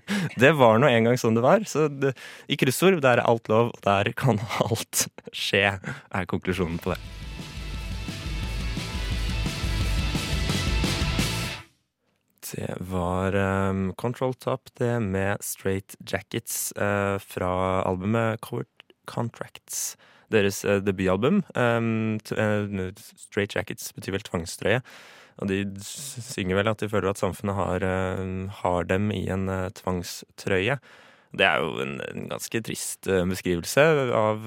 Det 0.42 0.52
var 0.58 0.80
nå 0.80 0.90
en 0.90 1.08
gang 1.08 1.18
sånn 1.20 1.38
det 1.38 1.44
var. 1.44 1.64
Så 1.68 1.88
det, 1.88 2.14
i 2.50 2.58
kryssord, 2.60 3.00
der 3.04 3.20
er 3.20 3.26
alt 3.28 3.50
lov, 3.52 3.72
og 3.74 3.82
der 3.86 4.12
kan 4.18 4.40
alt 4.66 5.06
skje, 5.34 5.78
er 5.80 6.30
konklusjonen 6.30 6.80
på 6.82 6.94
det. 6.94 7.00
Det 12.52 12.74
var 12.84 13.32
um, 13.72 13.94
Control 13.96 14.34
Top, 14.36 14.68
det 14.76 14.98
med 15.00 15.40
Straight 15.40 15.96
Jackets 16.04 16.74
uh, 16.76 17.16
fra 17.16 17.52
albumet 17.88 18.42
Covered 18.44 18.68
Contracts 19.08 19.94
deres 20.32 20.62
eh, 20.64 20.80
debutalbum. 20.84 21.42
Um, 21.54 22.20
Straight 23.16 23.56
Jackets 23.56 23.92
betyr 23.96 24.16
vel 24.16 24.24
tvangstrøye. 24.26 24.80
Og 25.40 25.48
de 25.50 25.62
synger 25.84 26.58
vel 26.58 26.70
at 26.72 26.82
de 26.82 26.90
føler 26.92 27.12
at 27.12 27.20
samfunnet 27.20 27.56
har, 27.56 27.86
uh, 27.86 28.58
har 28.62 28.90
dem 28.90 29.10
i 29.14 29.24
en 29.32 29.48
uh, 29.50 29.70
tvangstrøye. 29.78 30.78
Det 31.32 31.46
er 31.48 31.62
jo 31.64 31.80
en, 31.80 31.96
en 32.10 32.28
ganske 32.34 32.60
trist 32.66 33.08
uh, 33.08 33.22
beskrivelse 33.28 33.86
av, 34.12 34.44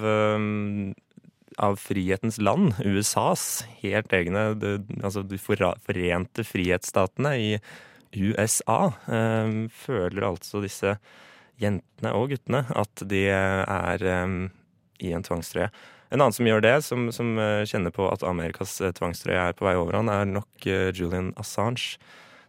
av 1.65 1.79
frihetens 1.81 2.37
land, 2.37 2.75
USAs 2.85 3.65
helt 3.81 4.13
egne 4.13 4.51
de, 4.61 4.77
Altså 5.01 5.25
de 5.25 5.39
forente 5.41 6.45
frihetsstatene 6.45 7.35
i 7.41 7.51
USA 8.15 8.93
føler 9.75 10.23
altså 10.23 10.61
disse 10.63 10.93
jentene 11.59 12.13
og 12.15 12.29
guttene 12.31 12.61
at 12.71 13.01
de 13.11 13.25
er 13.27 14.05
i 14.07 15.11
en 15.11 15.25
tvangstrøye. 15.25 15.67
En 16.13 16.21
annen 16.21 16.35
som 16.35 16.47
gjør 16.47 16.61
det, 16.63 16.75
som, 16.85 17.07
som 17.13 17.33
eh, 17.41 17.63
kjenner 17.69 17.93
på 17.93 18.05
at 18.11 18.25
Amerikas 18.27 18.77
eh, 18.81 18.93
tvangstrøye 18.95 19.49
er 19.49 19.57
på 19.57 19.65
vei 19.67 19.73
over 19.79 19.97
han, 19.97 20.11
er 20.11 20.29
nok 20.29 20.67
eh, 20.69 20.91
Julian 20.93 21.33
Assange. 21.41 21.97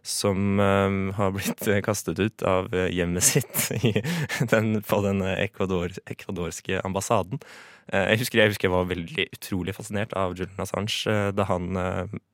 Som 0.07 0.61
har 0.61 1.33
blitt 1.35 1.65
kastet 1.83 2.15
ut 2.21 2.43
av 2.47 2.69
hjemmet 2.71 3.25
sitt 3.27 3.65
i 3.89 3.89
den, 4.47 4.77
på 4.79 4.99
den 5.03 5.19
ekvador, 5.33 5.91
ekvadorske 6.07 6.79
ambassaden. 6.87 7.41
Jeg 7.91 8.21
husker, 8.21 8.39
jeg 8.39 8.53
husker, 8.53 8.69
jeg 8.69 8.73
var 8.77 8.87
veldig 8.87 9.25
utrolig 9.35 9.75
fascinert 9.75 10.15
av 10.15 10.37
Julian 10.37 10.63
Assange 10.63 11.17
da 11.35 11.49
han 11.49 11.75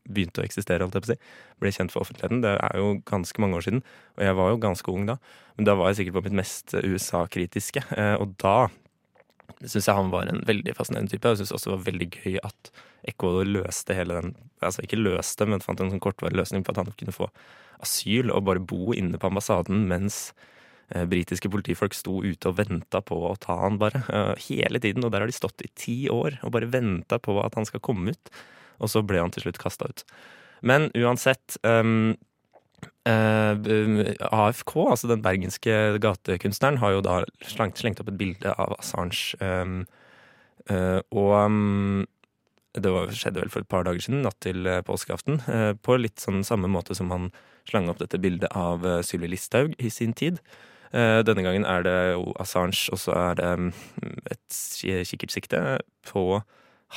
begynte 0.05 0.43
å 0.43 0.45
eksistere. 0.45 0.85
holdt 0.85 0.99
jeg 0.99 1.07
på 1.07 1.09
å 1.09 1.13
si. 1.15 1.33
Ble 1.63 1.73
kjent 1.73 1.95
for 1.95 2.05
offentligheten. 2.05 2.43
Det 2.45 2.53
er 2.59 2.77
jo 2.77 2.93
ganske 3.09 3.41
mange 3.41 3.57
år 3.57 3.65
siden. 3.65 3.81
Og 4.19 4.27
jeg 4.27 4.37
var 4.43 4.53
jo 4.53 4.61
ganske 4.67 4.93
ung 4.93 5.09
da. 5.09 5.17
Men 5.57 5.71
da 5.71 5.77
var 5.79 5.89
jeg 5.89 6.03
sikkert 6.03 6.19
på 6.19 6.25
mitt 6.27 6.39
mest 6.43 6.77
USA-kritiske. 6.77 7.87
Og 8.21 8.37
da 8.43 8.67
syns 9.63 9.87
jeg 9.87 9.97
han 9.97 10.11
var 10.13 10.29
en 10.29 10.41
veldig 10.47 10.75
fascinerende 10.77 11.13
type. 11.13 11.29
Jeg 11.31 11.43
syns 11.43 11.53
også 11.55 11.71
det 11.71 11.75
var 11.75 11.85
veldig 11.89 12.09
gøy 12.13 12.39
at 12.43 12.71
Ecuador 13.13 13.49
løste 13.49 13.97
hele 13.97 14.21
den 14.21 14.35
Altså 14.63 14.79
ikke 14.85 14.95
løste, 14.95 15.43
men 15.43 15.59
fant 15.59 15.81
en 15.83 15.89
sånn 15.91 15.99
kortvarig 15.99 16.37
løsning 16.39 16.61
på 16.63 16.71
at 16.71 16.77
han 16.79 16.91
kunne 16.95 17.11
få 17.11 17.25
asyl 17.83 18.29
og 18.31 18.45
bare 18.47 18.61
bo 18.63 18.93
inne 18.95 19.19
på 19.19 19.27
ambassaden 19.27 19.81
mens 19.89 20.29
eh, 20.93 21.03
britiske 21.03 21.49
politifolk 21.51 21.91
sto 21.97 22.21
ute 22.23 22.47
og 22.47 22.61
venta 22.61 23.01
på 23.03 23.17
å 23.27 23.33
ta 23.43 23.57
han 23.59 23.75
bare. 23.81 23.99
Eh, 24.07 24.45
hele 24.45 24.79
tiden. 24.79 25.03
Og 25.03 25.11
der 25.11 25.25
har 25.25 25.27
de 25.27 25.35
stått 25.35 25.65
i 25.67 25.71
ti 25.75 25.97
år 26.07 26.39
og 26.47 26.53
bare 26.55 26.71
venta 26.71 27.19
på 27.19 27.35
at 27.43 27.59
han 27.59 27.67
skal 27.67 27.83
komme 27.83 28.15
ut. 28.15 28.31
Og 28.79 28.93
så 28.93 29.03
ble 29.03 29.19
han 29.19 29.35
til 29.35 29.49
slutt 29.49 29.59
kasta 29.59 29.91
ut. 29.91 30.05
Men 30.63 30.87
uansett 30.95 31.57
um, 31.67 32.15
Uh, 33.03 33.59
eh, 33.67 34.15
AFK, 34.31 34.77
altså 34.87 35.09
den 35.11 35.23
bergenske 35.23 35.99
gatekunstneren, 35.99 36.79
har 36.79 36.93
jo 36.95 37.01
da 37.03 37.17
slengt, 37.43 37.81
slengt 37.81 37.99
opp 37.99 38.07
et 38.13 38.19
bilde 38.19 38.53
av 38.55 38.77
Assange. 38.77 39.35
Um, 39.43 39.81
uh, 40.71 41.01
og 41.11 41.33
um, 41.35 42.05
det 42.79 42.93
var, 42.95 43.11
skjedde 43.11 43.43
vel 43.43 43.51
for 43.51 43.65
et 43.65 43.71
par 43.71 43.83
dager 43.83 44.05
siden, 44.05 44.23
natt 44.23 44.39
til 44.45 44.63
uh, 44.69 44.79
påskeaften. 44.87 45.41
på 45.83 45.99
litt 45.99 46.23
sånn 46.23 46.47
samme 46.47 46.71
måte 46.71 46.95
som 46.95 47.11
han 47.11 47.27
slang 47.67 47.91
opp 47.91 47.99
dette 47.99 48.21
bildet 48.23 48.55
av 48.55 48.87
uh, 48.87 49.01
Sylvi 49.03 49.33
Listhaug 49.35 49.75
i 49.79 49.91
sin 49.91 50.15
tid. 50.15 50.39
denne 50.93 51.41
gangen 51.41 51.63
er 51.65 51.81
det 51.81 51.99
jo 52.13 52.35
Assange, 52.37 52.77
og 52.93 52.99
så 53.01 53.15
er 53.17 53.39
det 53.39 53.47
um, 53.57 53.71
et 54.29 54.57
kikkertsikte 55.09 55.79
på 56.05 56.43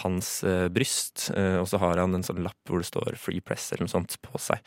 hans 0.03 0.45
bryst. 0.69 1.31
og 1.33 1.65
så 1.71 1.79
har 1.81 1.97
han 1.97 2.15
en 2.15 2.23
sånn 2.23 2.43
lapp 2.45 2.69
hvor 2.69 2.83
det 2.85 2.91
står 2.91 3.17
'Free 3.17 3.41
Press' 3.41 3.73
eller 3.73 3.87
noe 3.87 3.95
sånt 3.95 4.19
på 4.21 4.37
seg. 4.37 4.61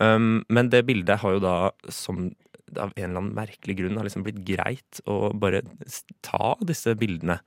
Um, 0.00 0.42
men 0.52 0.70
det 0.72 0.84
bildet 0.88 1.22
har 1.22 1.36
jo 1.36 1.42
da, 1.44 1.56
som 1.92 2.28
av 2.74 2.90
en 2.96 3.04
eller 3.04 3.20
annen 3.20 3.34
merkelig 3.36 3.76
grunn, 3.78 3.98
har 3.98 4.06
liksom 4.06 4.24
blitt 4.26 4.42
greit 4.46 5.02
å 5.10 5.28
bare 5.38 5.62
ta 6.24 6.54
disse 6.64 6.96
bildene. 6.98 7.38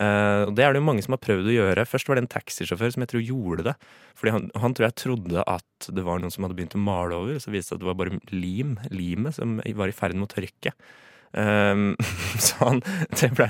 Uh, 0.00 0.46
og 0.48 0.54
Det 0.56 0.64
er 0.64 0.72
det 0.72 0.80
jo 0.80 0.86
mange 0.86 1.02
som 1.04 1.16
har 1.16 1.22
prøvd 1.22 1.50
å 1.50 1.56
gjøre. 1.56 1.88
Først 1.88 2.08
var 2.08 2.16
det 2.16 2.24
en 2.24 2.32
taxisjåfør 2.36 2.94
som 2.94 3.04
jeg 3.04 3.12
tror 3.12 3.26
gjorde 3.26 3.66
det. 3.68 3.76
Fordi 4.16 4.34
han, 4.36 4.48
han, 4.62 4.76
tror 4.76 4.88
jeg 4.88 5.00
trodde 5.02 5.44
at 5.44 5.90
det 5.92 6.06
var 6.06 6.22
noen 6.22 6.32
som 6.32 6.46
hadde 6.46 6.56
begynt 6.56 6.78
å 6.78 6.82
male 6.82 7.18
over, 7.18 7.36
og 7.36 7.44
så 7.44 7.52
viste 7.52 7.74
det 7.74 7.80
at 7.80 7.84
det 7.84 7.90
var 7.90 8.00
bare 8.00 8.20
lim, 8.32 8.78
limet 8.94 9.36
som 9.36 9.58
var 9.60 9.92
i 9.92 9.96
ferd 9.96 10.16
med 10.16 10.30
å 10.30 10.34
tørke. 10.34 10.74
Um, 11.32 11.96
så 12.38 12.56
han, 12.64 12.80
det 13.20 13.30
ble 13.38 13.46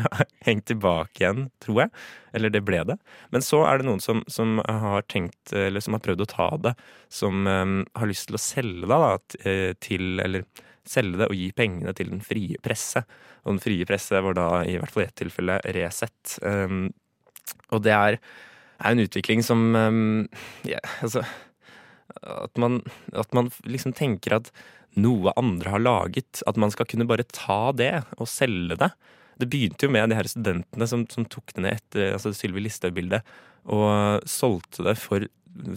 hengt 0.46 0.66
tilbake 0.68 1.22
igjen, 1.22 1.46
tror 1.64 1.84
jeg. 1.84 1.92
Eller 2.36 2.52
det 2.52 2.62
ble 2.66 2.82
det. 2.92 2.96
Men 3.34 3.44
så 3.44 3.62
er 3.68 3.80
det 3.80 3.88
noen 3.88 4.02
som, 4.04 4.22
som 4.30 4.60
har 4.66 5.06
tenkt, 5.10 5.52
eller 5.56 5.82
som 5.84 5.96
har 5.96 6.04
prøvd 6.04 6.24
å 6.24 6.30
ta 6.30 6.50
det, 6.68 6.74
som 7.12 7.46
um, 7.48 7.80
har 7.98 8.10
lyst 8.10 8.28
til 8.28 8.38
å 8.38 8.42
selge 8.42 8.86
det 8.86 9.00
da, 9.04 9.14
eh, 9.44 9.72
til 9.80 10.22
Eller 10.22 10.46
selge 10.90 11.20
det 11.20 11.28
og 11.28 11.36
gi 11.36 11.50
pengene 11.54 11.92
til 11.96 12.12
den 12.12 12.22
frie 12.24 12.60
presse. 12.62 13.04
Og 13.44 13.54
den 13.54 13.62
frie 13.62 13.86
presse 13.88 14.20
var 14.24 14.36
da 14.36 14.48
i 14.66 14.78
hvert 14.80 14.92
fall 14.92 15.04
i 15.04 15.08
ett 15.08 15.18
tilfelle 15.20 15.60
Resett. 15.76 16.38
Um, 16.42 16.88
og 17.70 17.84
det 17.84 17.94
er, 17.94 18.18
er, 18.80 18.90
en 18.90 19.02
utvikling 19.02 19.44
som 19.44 19.62
ja, 20.66 20.80
altså 21.04 21.22
at 22.20 22.58
man, 22.58 22.80
at 23.14 23.32
man 23.36 23.50
liksom 23.64 23.94
tenker 23.96 24.38
at 24.40 24.50
noe 24.98 25.34
andre 25.38 25.74
har 25.74 25.82
laget. 25.82 26.42
At 26.50 26.58
man 26.60 26.72
skal 26.74 26.88
kunne 26.90 27.08
bare 27.10 27.26
ta 27.30 27.70
det 27.76 27.92
og 28.18 28.30
selge 28.30 28.78
det. 28.80 28.90
Det 29.40 29.48
begynte 29.50 29.86
jo 29.86 29.92
med 29.94 30.10
de 30.10 30.18
her 30.18 30.28
studentene 30.28 30.88
som, 30.88 31.06
som 31.12 31.26
tok 31.28 31.54
det 31.54 31.64
ned 31.64 31.78
etter 31.78 32.14
altså 32.16 32.34
Sylvi 32.36 32.64
Listhaug-bildet, 32.64 33.24
og 33.70 34.24
solgte 34.28 34.84
det 34.84 34.96
for 35.00 35.24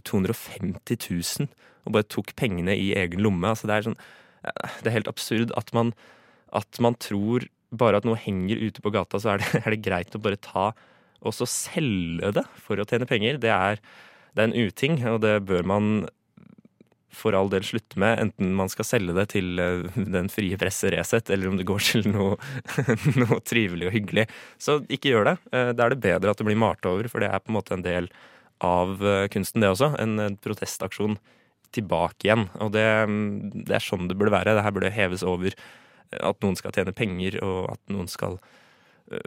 250 0.08 0.98
000 1.00 1.48
og 1.84 1.96
bare 1.96 2.08
tok 2.08 2.32
pengene 2.40 2.76
i 2.80 2.94
egen 2.96 3.24
lomme. 3.24 3.50
Altså 3.50 3.68
det, 3.68 3.76
er 3.76 3.88
sånn, 3.88 4.00
det 4.44 4.90
er 4.90 4.98
helt 4.98 5.12
absurd 5.12 5.54
at 5.60 5.72
man, 5.76 5.92
at 6.56 6.80
man 6.84 6.96
tror 7.00 7.48
bare 7.74 8.00
at 8.00 8.08
noe 8.08 8.20
henger 8.20 8.62
ute 8.62 8.84
på 8.84 8.92
gata, 8.94 9.20
så 9.20 9.34
er 9.34 9.44
det, 9.44 9.50
er 9.64 9.76
det 9.76 9.84
greit 9.86 10.16
å 10.16 10.24
bare 10.24 10.40
ta 10.40 10.72
og 11.24 11.32
så 11.36 11.48
selge 11.48 12.34
det 12.36 12.44
for 12.60 12.80
å 12.80 12.86
tjene 12.88 13.08
penger. 13.08 13.40
Det 13.42 13.52
er, 13.52 13.80
det 14.36 14.44
er 14.44 14.50
en 14.50 14.68
uting, 14.68 15.00
og 15.08 15.22
det 15.24 15.38
bør 15.48 15.64
man 15.72 15.92
for 17.14 17.36
all 17.38 17.50
del 17.52 17.64
slutte 17.66 18.00
med, 18.00 18.20
enten 18.20 18.54
man 18.58 18.72
skal 18.72 18.88
selge 18.88 19.16
det 19.16 19.28
til 19.34 19.60
eh, 19.62 20.00
den 20.16 20.30
frie 20.34 20.58
presse 20.60 20.92
Resett, 20.94 21.30
eller 21.34 21.52
om 21.52 21.60
det 21.60 21.68
går 21.70 21.86
til 21.86 22.10
noe, 22.12 22.38
noe, 23.22 23.40
trivelig 23.46 23.90
og 23.90 23.96
hyggelig. 23.96 24.28
Så 24.62 24.80
ikke 24.92 25.14
gjør 25.14 25.30
det. 25.32 25.36
Eh, 25.54 25.72
da 25.78 25.86
er 25.86 25.94
det 25.94 26.04
bedre 26.04 26.34
at 26.34 26.42
det 26.42 26.48
blir 26.48 26.60
malt 26.60 26.86
over, 26.90 27.10
for 27.12 27.24
det 27.24 27.30
er 27.30 27.44
på 27.44 27.54
en 27.54 27.60
måte 27.60 27.78
en 27.78 27.86
del 27.86 28.10
av 28.64 28.98
eh, 29.06 29.28
kunsten, 29.34 29.64
det 29.64 29.72
også. 29.76 29.94
En 30.02 30.40
protestaksjon 30.44 31.20
tilbake 31.74 32.28
igjen. 32.28 32.48
Og 32.62 32.74
det, 32.76 32.88
det 33.70 33.78
er 33.78 33.86
sånn 33.86 34.10
det 34.10 34.18
burde 34.20 34.34
være. 34.36 34.58
Det 34.58 34.66
her 34.66 34.76
burde 34.76 34.94
heves 34.94 35.26
over 35.26 35.56
at 36.14 36.44
noen 36.46 36.58
skal 36.60 36.74
tjene 36.76 36.94
penger, 36.94 37.40
og 37.42 37.72
at 37.74 37.82
noen 37.94 38.10
skal 38.12 38.38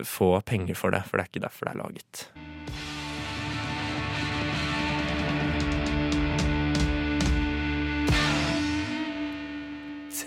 få 0.06 0.36
penger 0.46 0.78
for 0.78 0.94
det, 0.94 1.02
for 1.06 1.18
det 1.18 1.26
er 1.26 1.32
ikke 1.34 1.46
derfor 1.48 1.68
det 1.68 1.74
er 1.74 1.82
laget. 1.82 2.22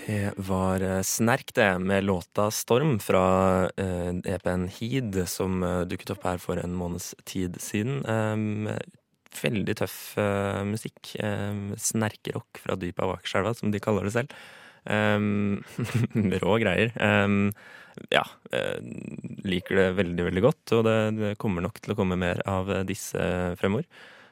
Det 0.10 0.32
var 0.42 0.82
eh, 0.82 1.02
Snerk, 1.02 1.54
det, 1.54 1.80
med 1.80 2.04
låta 2.04 2.50
'Storm' 2.50 2.98
fra 3.00 3.26
eh, 3.78 4.34
EP-en 4.34 4.68
Heed, 4.68 5.28
som 5.30 5.64
eh, 5.64 5.82
dukket 5.86 6.16
opp 6.16 6.24
her 6.26 6.40
for 6.42 6.58
en 6.58 6.74
måneds 6.74 7.12
tid 7.30 7.60
siden. 7.62 8.00
Um, 8.10 8.72
veldig 9.44 9.76
tøff 9.78 10.18
eh, 10.18 10.64
musikk. 10.66 11.12
Um, 11.22 11.76
Snerkerock 11.78 12.58
fra 12.64 12.78
dypet 12.80 13.04
av 13.06 13.14
Akerselva, 13.20 13.54
som 13.54 13.70
de 13.70 13.82
kaller 13.84 14.08
det 14.08 14.16
selv. 14.16 14.34
Um, 14.90 15.62
rå 16.42 16.56
greier. 16.64 16.90
Ja, 18.10 18.24
eh, 18.56 18.80
liker 19.46 19.78
det 19.78 19.90
veldig, 20.00 20.26
veldig 20.32 20.44
godt, 20.48 20.64
og 20.80 20.88
det, 20.88 20.96
det 21.20 21.36
kommer 21.44 21.68
nok 21.68 21.78
til 21.84 21.94
å 21.94 22.00
komme 22.00 22.18
mer 22.18 22.42
av 22.50 22.72
disse 22.90 23.28
fremover. 23.62 23.86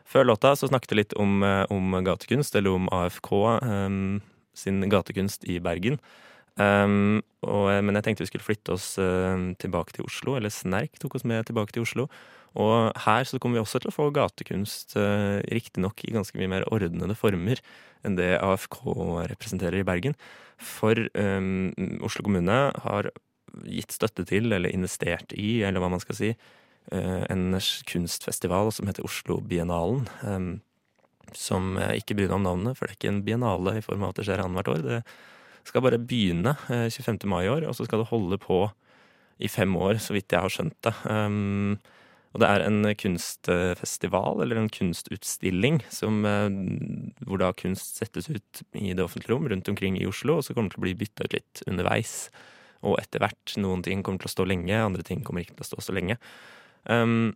Før 0.07 0.25
låta 0.25 0.55
så 0.55 0.71
snakket 0.71 0.95
vi 0.95 0.99
litt 1.01 1.13
om, 1.19 1.43
eh, 1.43 1.67
om 1.69 1.99
gatekunst, 2.01 2.57
eller 2.57 2.79
om 2.79 2.89
AFK 2.95 3.31
um, 3.61 4.17
sin 4.57 4.81
gatekunst 4.91 5.45
i 5.47 5.59
Bergen. 5.63 6.01
Um, 6.57 7.21
og, 7.45 7.69
men 7.85 7.99
jeg 7.99 8.07
tenkte 8.07 8.25
vi 8.25 8.31
skulle 8.31 8.47
flytte 8.47 8.73
oss 8.73 8.95
uh, 8.97 9.37
tilbake 9.61 9.93
til 9.93 10.07
Oslo, 10.07 10.33
eller 10.37 10.53
Snerk 10.53 10.97
tok 11.01 11.19
oss 11.19 11.27
med 11.27 11.45
tilbake 11.45 11.75
til 11.75 11.85
Oslo. 11.85 12.07
Og 12.57 12.89
her 13.03 13.27
så 13.29 13.37
kommer 13.37 13.59
vi 13.59 13.61
også 13.61 13.83
til 13.83 13.91
å 13.91 13.93
få 13.93 14.07
gatekunst, 14.15 14.97
uh, 14.97 15.37
riktignok 15.53 16.01
i 16.07 16.15
ganske 16.15 16.39
mye 16.39 16.49
mer 16.55 16.65
ordnede 16.73 17.17
former 17.17 17.61
enn 18.05 18.17
det 18.17 18.37
AFK 18.41 18.81
representerer 19.29 19.81
i 19.81 19.87
Bergen. 19.87 20.17
For 20.57 20.97
um, 21.13 21.69
Oslo 22.05 22.25
kommune 22.25 22.59
har 22.83 23.11
gitt 23.67 23.93
støtte 23.93 24.25
til, 24.27 24.49
eller 24.53 24.73
investert 24.73 25.33
i, 25.37 25.59
eller 25.65 25.83
hva 25.83 25.91
man 25.93 26.01
skal 26.01 26.17
si, 26.17 26.31
uh, 26.93 27.23
en 27.29 27.51
kunstfestival 27.91 28.73
som 28.73 28.89
heter 28.89 29.05
Oslo 29.05 29.37
Biennalen. 29.45 30.07
Um, 30.25 30.55
som 31.35 31.75
jeg 31.81 32.03
ikke 32.03 32.17
bryr 32.19 32.31
meg 32.31 32.37
om 32.39 32.45
navnet, 32.45 32.77
for 32.77 32.85
det 32.85 32.95
er 32.95 32.99
ikke 32.99 33.13
en 33.13 33.23
biennale 33.25 33.77
i 33.79 33.83
form 33.85 34.05
av 34.05 34.13
at 34.13 34.21
det 34.21 34.27
skjer 34.27 34.43
annethvert 34.43 34.71
år. 34.73 34.85
Det 34.87 35.71
skal 35.71 35.83
bare 35.83 35.99
begynne 35.99 36.53
25. 36.69 37.25
mai 37.27 37.43
i 37.45 37.51
år, 37.51 37.67
og 37.67 37.75
så 37.75 37.87
skal 37.87 38.03
det 38.03 38.11
holde 38.11 38.39
på 38.41 38.65
i 39.43 39.49
fem 39.51 39.75
år, 39.77 39.99
så 40.01 40.15
vidt 40.15 40.33
jeg 40.33 40.43
har 40.43 40.53
skjønt 40.53 40.77
det. 40.85 40.93
Um, 41.05 41.77
og 42.35 42.41
det 42.43 42.49
er 42.49 42.65
en 42.65 42.89
kunstfestival, 42.99 44.41
eller 44.43 44.59
en 44.61 44.69
kunstutstilling, 44.73 45.81
som, 45.93 46.21
uh, 46.25 46.49
hvor 47.25 47.41
da 47.41 47.51
kunst 47.57 47.99
settes 48.01 48.29
ut 48.31 48.63
i 48.77 48.93
det 48.93 49.03
offentlige 49.03 49.35
rom 49.35 49.47
rundt 49.51 49.69
omkring 49.71 49.99
i 49.99 50.07
Oslo, 50.09 50.39
og 50.39 50.45
så 50.45 50.55
kommer 50.55 50.71
det 50.71 50.77
til 50.77 50.83
å 50.83 50.87
bli 50.87 50.97
bytta 51.01 51.27
ut 51.27 51.37
litt 51.37 51.65
underveis. 51.69 52.15
Og 52.85 52.99
etter 53.01 53.23
hvert. 53.23 53.57
Noen 53.57 53.81
ting 53.85 54.03
kommer 54.05 54.21
til 54.21 54.29
å 54.29 54.35
stå 54.35 54.45
lenge, 54.45 54.77
andre 54.77 55.05
ting 55.05 55.23
kommer 55.25 55.41
ikke 55.41 55.57
til 55.57 55.65
å 55.65 55.71
stå 55.71 55.85
så 55.87 55.97
lenge. 55.97 56.19
Um, 56.85 57.33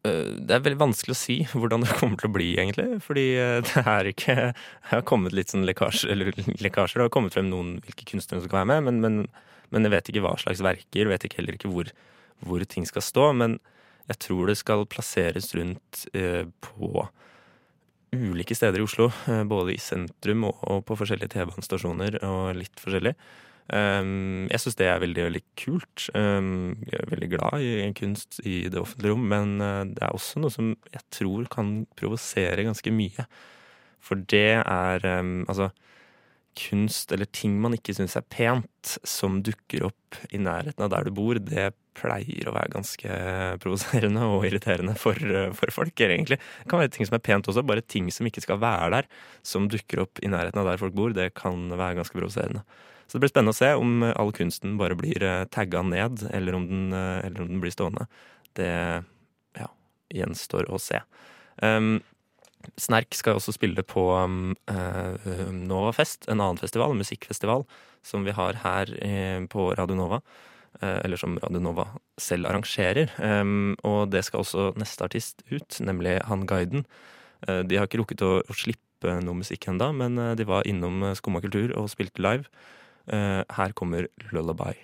det 0.00 0.54
er 0.54 0.62
veldig 0.64 0.80
vanskelig 0.80 1.12
å 1.12 1.18
si 1.18 1.36
hvordan 1.52 1.84
det 1.84 1.96
kommer 1.98 2.20
til 2.20 2.30
å 2.30 2.34
bli, 2.34 2.48
egentlig. 2.56 3.00
Fordi 3.04 3.26
det 3.66 3.84
er 3.84 4.10
ikke 4.10 4.36
Det 4.54 4.92
har 4.94 5.06
kommet 5.08 5.36
litt 5.36 5.52
sånn 5.52 5.66
lekkasjer, 5.68 6.14
eller 6.14 6.32
lekkasjer. 6.62 7.00
Det 7.00 7.08
har 7.08 7.14
kommet 7.14 7.36
frem 7.36 7.50
noen 7.50 7.76
hvilke 7.84 8.08
kunstnere 8.08 8.44
som 8.44 8.52
kan 8.52 8.62
være 8.62 8.70
med, 8.72 8.86
men, 8.88 9.02
men, 9.04 9.46
men, 9.74 9.86
jeg 9.86 9.94
vet 9.96 10.12
ikke 10.12 10.24
hva 10.24 10.36
slags 10.40 10.64
verker. 10.64 11.10
Vet 11.12 11.28
ikke 11.28 11.42
heller 11.42 11.58
ikke 11.58 11.72
hvor, 11.72 11.92
hvor, 12.46 12.64
ting 12.64 12.88
skal 12.88 13.04
stå. 13.04 13.30
Men 13.42 13.58
jeg 14.08 14.22
tror 14.26 14.50
det 14.50 14.58
skal 14.58 14.88
plasseres 14.90 15.52
rundt 15.58 16.06
eh, 16.16 16.46
på 16.64 17.06
ulike 18.16 18.56
steder 18.56 18.80
i 18.80 18.86
Oslo. 18.88 19.10
Eh, 19.28 19.44
både 19.48 19.76
i 19.76 19.80
sentrum 19.82 20.48
og, 20.48 20.64
og 20.64 20.82
på 20.88 20.96
forskjellige 20.98 21.36
T-banestasjoner 21.36 22.22
og 22.26 22.56
litt 22.58 22.82
forskjellig. 22.82 23.14
Um, 23.70 24.48
jeg 24.50 24.64
syns 24.64 24.78
det 24.80 24.88
er 24.90 25.02
veldig 25.02 25.26
veldig 25.28 25.42
kult. 25.60 26.08
Um, 26.16 26.80
jeg 26.88 27.04
er 27.04 27.12
veldig 27.12 27.28
glad 27.36 27.62
i 27.62 27.90
kunst 27.94 28.40
i 28.42 28.64
det 28.66 28.80
offentlige 28.80 29.14
rom, 29.14 29.28
men 29.30 29.60
uh, 29.62 29.84
det 29.86 30.02
er 30.02 30.16
også 30.16 30.42
noe 30.42 30.50
som 30.50 30.72
jeg 30.90 31.04
tror 31.14 31.46
kan 31.52 31.76
provosere 31.98 32.66
ganske 32.66 32.94
mye. 32.94 33.28
For 34.02 34.18
det 34.32 34.58
er 34.64 35.06
um, 35.20 35.44
altså 35.46 35.70
kunst 36.58 37.12
eller 37.14 37.30
ting 37.30 37.54
man 37.62 37.76
ikke 37.76 37.94
syns 37.94 38.16
er 38.18 38.26
pent, 38.26 38.96
som 39.06 39.38
dukker 39.46 39.86
opp 39.86 40.18
i 40.34 40.40
nærheten 40.42 40.82
av 40.82 40.90
der 40.90 41.06
du 41.06 41.14
bor, 41.14 41.38
det 41.38 41.70
pleier 41.94 42.48
å 42.48 42.54
være 42.56 42.74
ganske 42.74 43.22
provoserende 43.62 44.26
og 44.34 44.48
irriterende 44.48 44.96
for, 44.98 45.14
uh, 45.14 45.54
for 45.54 45.70
folk, 45.78 45.94
egentlig. 45.94 46.40
Det 46.42 46.70
kan 46.72 46.82
være 46.82 46.96
ting 46.96 47.06
som 47.06 47.20
er 47.20 47.26
pent 47.30 47.46
også, 47.46 47.62
bare 47.62 47.86
ting 47.86 48.10
som 48.10 48.26
ikke 48.26 48.42
skal 48.42 48.58
være 48.66 48.90
der, 48.98 49.10
som 49.46 49.70
dukker 49.70 50.02
opp 50.08 50.18
i 50.26 50.32
nærheten 50.32 50.58
av 50.58 50.72
der 50.72 50.82
folk 50.82 50.98
bor, 50.98 51.14
det 51.14 51.36
kan 51.38 51.70
være 51.70 52.02
ganske 52.02 52.18
provoserende. 52.18 52.66
Så 53.10 53.18
det 53.18 53.24
blir 53.24 53.32
spennende 53.32 53.50
å 53.50 53.58
se 53.58 53.72
om 53.74 54.04
all 54.06 54.28
kunsten 54.30 54.76
bare 54.78 54.94
blir 54.94 55.18
eh, 55.26 55.48
tagga 55.50 55.82
ned, 55.82 56.22
eller 56.30 56.54
om 56.54 56.68
den, 56.68 56.92
eh, 56.94 57.24
eller 57.26 57.42
om 57.42 57.48
den 57.50 57.62
blir 57.64 57.74
stående. 57.74 58.06
Det 58.54 58.70
ja, 59.58 59.66
gjenstår 60.14 60.70
å 60.70 60.78
se. 60.78 61.02
Um, 61.58 61.96
Snerk 62.78 63.16
skal 63.18 63.40
også 63.40 63.56
spille 63.56 63.82
på 63.82 64.04
um, 64.14 64.52
uh, 64.70 65.26
Novafest, 65.50 66.28
en 66.28 66.38
annen 66.38 66.60
festival, 66.60 66.94
en 66.94 67.02
musikkfestival, 67.02 67.64
som 68.06 68.22
vi 68.22 68.36
har 68.36 68.60
her 68.62 68.94
på 69.50 69.70
Radio 69.74 69.98
Nova. 69.98 70.20
Eller 70.80 71.18
som 71.18 71.34
Radio 71.42 71.58
Nova 71.60 71.86
selv 72.20 72.46
arrangerer. 72.46 73.10
Um, 73.18 73.74
og 73.82 74.12
det 74.12 74.22
skal 74.28 74.44
også 74.44 74.70
neste 74.78 75.08
artist 75.08 75.42
ut, 75.50 75.80
nemlig 75.82 76.20
han 76.28 76.46
guiden. 76.48 76.84
de 77.42 77.76
har 77.76 77.88
ikke 77.88 78.04
rukket 78.04 78.22
å, 78.22 78.36
å 78.44 78.56
slippe 78.56 79.18
noe 79.24 79.40
musikk 79.40 79.66
ennå, 79.72 79.90
men 79.96 80.20
de 80.36 80.46
var 80.46 80.68
innom 80.68 81.10
Skumma 81.18 81.42
kultur 81.42 81.74
og 81.74 81.90
spilte 81.92 82.22
live. 82.22 82.46
Eh, 83.10 83.42
her 83.56 83.72
kommer 83.74 84.06
'Lullaby'. 84.30 84.78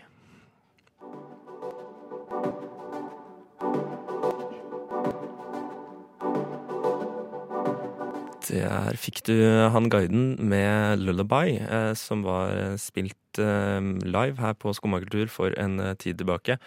Der 8.47 8.95
fikk 8.95 9.25
du 9.27 9.35
han 9.71 9.91
guiden 9.91 10.37
med 10.41 10.99
'Lullaby', 10.99 11.61
eh, 11.63 11.95
som 11.95 12.23
var 12.23 12.77
spilt 12.79 13.39
eh, 13.39 13.81
live 14.03 14.39
her 14.43 14.55
på 14.55 14.75
Skomakultur 14.75 15.29
for 15.29 15.55
en 15.59 15.79
tid 15.97 16.19
tilbake. 16.19 16.59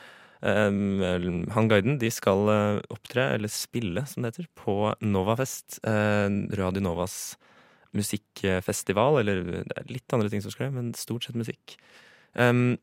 Han 0.42 1.68
guiden 1.68 2.00
de 2.00 2.10
skal 2.10 2.48
opptre, 2.88 3.34
eller 3.36 3.52
spille 3.52 4.06
som 4.08 4.24
det 4.24 4.32
heter, 4.32 4.48
på 4.56 4.94
Novafest. 5.02 5.82
Radio 5.84 6.80
Novas 6.80 7.36
musikkfestival, 7.98 9.22
eller 9.22 9.42
det 9.48 9.78
er 9.78 9.90
litt 9.90 10.16
andre 10.16 10.30
ting 10.32 10.44
som 10.44 10.54
skal 10.54 10.68
skje, 10.68 10.76
men 10.76 10.94
stort 10.98 11.26
sett 11.26 11.40
musikk. 11.40 11.76
Um, 12.34 12.78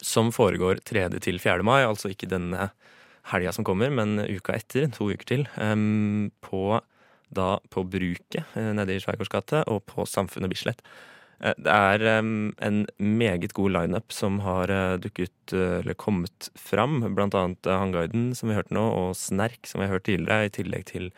som 0.00 0.30
foregår 0.32 0.80
3. 0.86 1.08
til 1.20 1.40
4. 1.42 1.64
mai, 1.66 1.82
altså 1.82 2.12
ikke 2.12 2.30
denne 2.30 2.70
helga 3.30 3.52
som 3.52 3.66
kommer, 3.66 3.92
men 3.92 4.20
uka 4.22 4.54
etter, 4.56 4.88
to 4.94 5.10
uker 5.10 5.28
til. 5.28 5.46
Um, 5.60 6.30
på, 6.44 6.80
da 7.34 7.52
på 7.70 7.84
Bruket 7.86 8.42
eh, 8.58 8.72
nede 8.76 8.96
i 8.96 9.02
Sveigårds 9.02 9.32
gate 9.32 9.64
og 9.70 9.84
på 9.90 10.06
Samfunnet 10.08 10.52
Bislett. 10.52 10.80
Eh, 11.40 11.56
det 11.56 11.74
er 11.74 12.20
um, 12.20 12.52
en 12.64 12.84
meget 12.98 13.54
god 13.56 13.74
lineup 13.76 14.14
som 14.14 14.40
har 14.44 14.72
uh, 14.72 14.96
dukket, 15.00 15.34
uh, 15.52 15.80
eller 15.80 15.98
kommet 15.98 16.50
fram. 16.58 17.00
Blant 17.16 17.36
annet 17.36 17.68
uh, 17.68 17.78
Hanguiden, 17.80 18.30
som 18.36 18.50
vi 18.50 18.58
hørte 18.58 18.76
nå, 18.76 18.86
og 19.02 19.14
Snerk, 19.18 19.62
som 19.68 19.80
vi 19.80 19.88
har 19.88 19.98
hørt 19.98 20.08
tidligere, 20.08 20.48
i 20.48 20.56
tillegg 20.60 20.88
til 20.90 21.10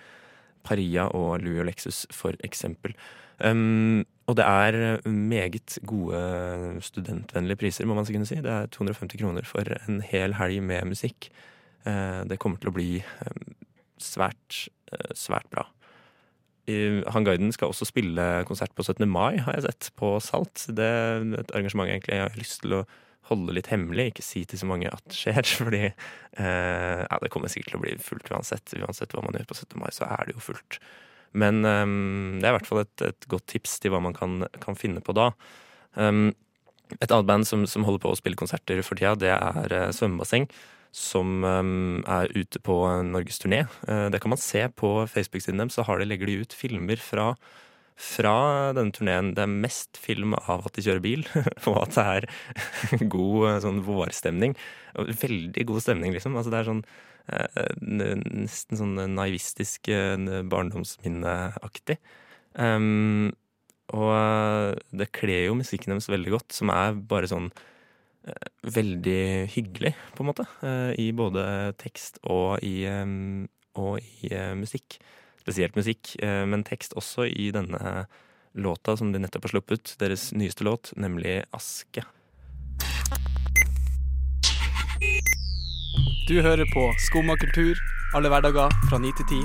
Paria 0.65 1.09
og 1.11 1.43
Louis 1.43 1.63
og 1.63 1.69
Lexus, 1.69 2.05
for 2.15 2.37
eksempel. 2.47 2.95
Um, 3.43 4.05
og 4.31 4.37
det 4.39 4.47
er 4.47 5.09
meget 5.09 5.79
gode 5.89 6.21
studentvennlige 6.85 7.59
priser, 7.59 7.87
må 7.87 7.97
man 7.99 8.07
så 8.07 8.15
kunne 8.15 8.29
si. 8.29 8.39
Det 8.39 8.53
er 8.53 8.71
250 8.71 9.19
kroner 9.21 9.49
for 9.49 9.67
en 9.89 10.01
hel 10.07 10.37
helg 10.39 10.63
med 10.63 10.93
musikk. 10.95 11.31
Uh, 11.87 12.23
det 12.31 12.39
kommer 12.39 12.63
til 12.63 12.71
å 12.71 12.77
bli 12.77 12.91
um, 13.27 13.55
svært, 13.99 14.67
svært 15.19 15.49
bra. 15.51 15.67
Han 16.69 17.25
Guiden 17.27 17.51
skal 17.53 17.73
også 17.73 17.89
spille 17.89 18.23
konsert 18.47 18.71
på 18.79 18.85
17. 18.87 19.09
mai, 19.11 19.41
har 19.43 19.57
jeg 19.57 19.65
sett, 19.67 19.89
på 19.99 20.15
Salt. 20.23 20.69
Det 20.71 20.87
er 20.87 21.25
et 21.41 21.51
arrangement 21.51 21.91
egentlig 21.91 22.15
jeg 22.15 22.29
har 22.29 22.39
lyst 22.39 22.61
til 22.63 22.77
å 22.79 22.83
holde 23.33 23.57
litt 23.57 23.71
hemmelig, 23.73 24.13
ikke 24.13 24.25
si 24.25 24.45
til 24.49 24.61
så 24.61 24.69
mange 24.71 24.91
at 24.93 25.05
det 25.09 25.19
skjer. 25.19 25.43
Fordi 25.61 25.85
eh, 25.89 27.01
ja, 27.03 27.19
det 27.23 27.33
kommer 27.33 27.53
sikkert 27.53 27.75
til 27.75 27.81
å 27.81 27.85
bli 27.85 27.97
fullt 28.03 28.31
uansett. 28.33 28.77
Uansett 28.79 29.17
hva 29.17 29.25
man 29.27 29.39
gjør 29.39 29.49
på 29.51 29.59
17. 29.59 29.81
mai, 29.83 29.91
så 29.95 30.09
er 30.09 30.29
det 30.29 30.37
jo 30.37 30.45
fullt. 30.53 30.79
Men 31.33 31.65
um, 31.65 32.39
det 32.41 32.47
er 32.47 32.53
i 32.53 32.57
hvert 32.59 32.69
fall 32.69 32.83
et, 32.83 33.05
et, 33.07 33.29
godt 33.33 33.47
tips 33.49 33.79
til 33.81 33.95
hva 33.95 34.03
man 34.05 34.17
kan, 34.17 34.45
kan 34.61 34.77
finne 34.77 35.01
på 35.05 35.15
da. 35.17 35.31
Um, 35.97 36.31
et 36.99 37.09
annet 37.09 37.29
band 37.29 37.49
som, 37.49 37.65
som, 37.69 37.87
holder 37.89 38.03
på 38.05 38.13
å 38.13 38.19
spille 38.19 38.37
konserter 38.37 38.83
for 38.85 39.01
tida, 39.01 39.15
det 39.17 39.33
er 39.33 39.73
uh, 39.73 39.89
Svømmebasseng. 39.97 40.49
Som 40.93 41.41
um, 41.41 42.03
er 42.05 42.29
ute 42.37 42.61
på 42.61 42.77
norgesturné. 43.09 43.63
Uh, 43.89 44.11
det 44.13 44.21
kan 44.21 44.35
man 44.35 44.41
se 44.41 44.67
på 44.77 44.93
Facebook-siden 45.09 45.63
dem. 45.63 45.73
Så 45.73 45.87
har 45.89 46.01
de, 46.01 46.09
legger 46.11 46.29
de 46.29 46.43
ut 46.45 46.57
filmer 46.57 47.01
fra 47.01 47.31
fra 48.03 48.73
denne 48.77 48.95
turneen. 48.95 49.33
Det 49.37 49.45
er 49.45 49.53
mest 49.53 49.99
film 50.01 50.35
av 50.39 50.67
at 50.67 50.75
de 50.77 50.85
kjører 50.85 51.03
bil, 51.05 51.25
og 51.71 51.79
at 51.85 51.97
det 51.97 52.07
er 52.17 52.27
god 53.15 53.63
sånn 53.65 53.83
vårstemning. 53.87 54.57
Veldig 54.97 55.67
god 55.71 55.85
stemning, 55.85 56.15
liksom. 56.17 56.37
Altså, 56.39 56.53
det 56.53 56.63
er 56.63 56.71
sånn 56.71 56.83
eh, 57.33 57.77
nesten 58.27 58.81
sånn 58.81 58.99
naivistisk 59.15 59.93
eh, 59.93 60.43
barndomsminneaktig. 60.51 62.01
Um, 62.59 63.31
og 63.97 64.81
det 64.93 65.09
kler 65.17 65.47
jo 65.47 65.57
musikken 65.57 65.95
deres 65.95 66.11
veldig 66.13 66.35
godt, 66.35 66.53
som 66.57 66.73
er 66.75 66.99
bare 67.09 67.31
sånn 67.31 67.49
eh, 68.27 68.51
veldig 68.77 69.25
hyggelig, 69.55 69.95
på 70.17 70.25
en 70.25 70.33
måte. 70.33 70.49
Eh, 70.67 70.93
I 71.07 71.11
både 71.17 71.45
tekst 71.81 72.21
og 72.27 72.59
i, 72.67 72.83
um, 72.91 73.45
og 73.79 74.03
i 74.03 74.33
musikk 74.59 74.99
spesielt 75.43 75.77
musikk, 75.79 76.15
eh, 76.23 76.45
men 76.47 76.65
tekst 76.65 76.95
også 76.99 77.27
i 77.29 77.51
denne 77.55 78.07
låta 78.55 78.97
som 78.97 79.13
de 79.13 79.21
nettopp 79.23 79.49
har 79.49 79.57
sluppet, 79.57 79.97
deres 79.99 80.31
nyeste 80.33 80.65
låt, 80.65 80.93
nemlig 80.97 81.43
'Aske'. 81.53 82.05
Du 86.29 86.39
hører 86.41 86.65
på 86.73 86.93
Skumma 87.09 87.35
kultur 87.37 87.75
alle 88.15 88.29
hverdager 88.29 88.69
fra 88.89 88.99
9 89.01 89.11
til 89.19 89.27
10. 89.27 89.43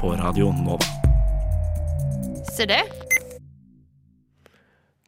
På 0.00 0.12
Radio 0.20 0.52
Nova. 0.52 0.84
Se 2.54 2.66
det. 2.68 2.82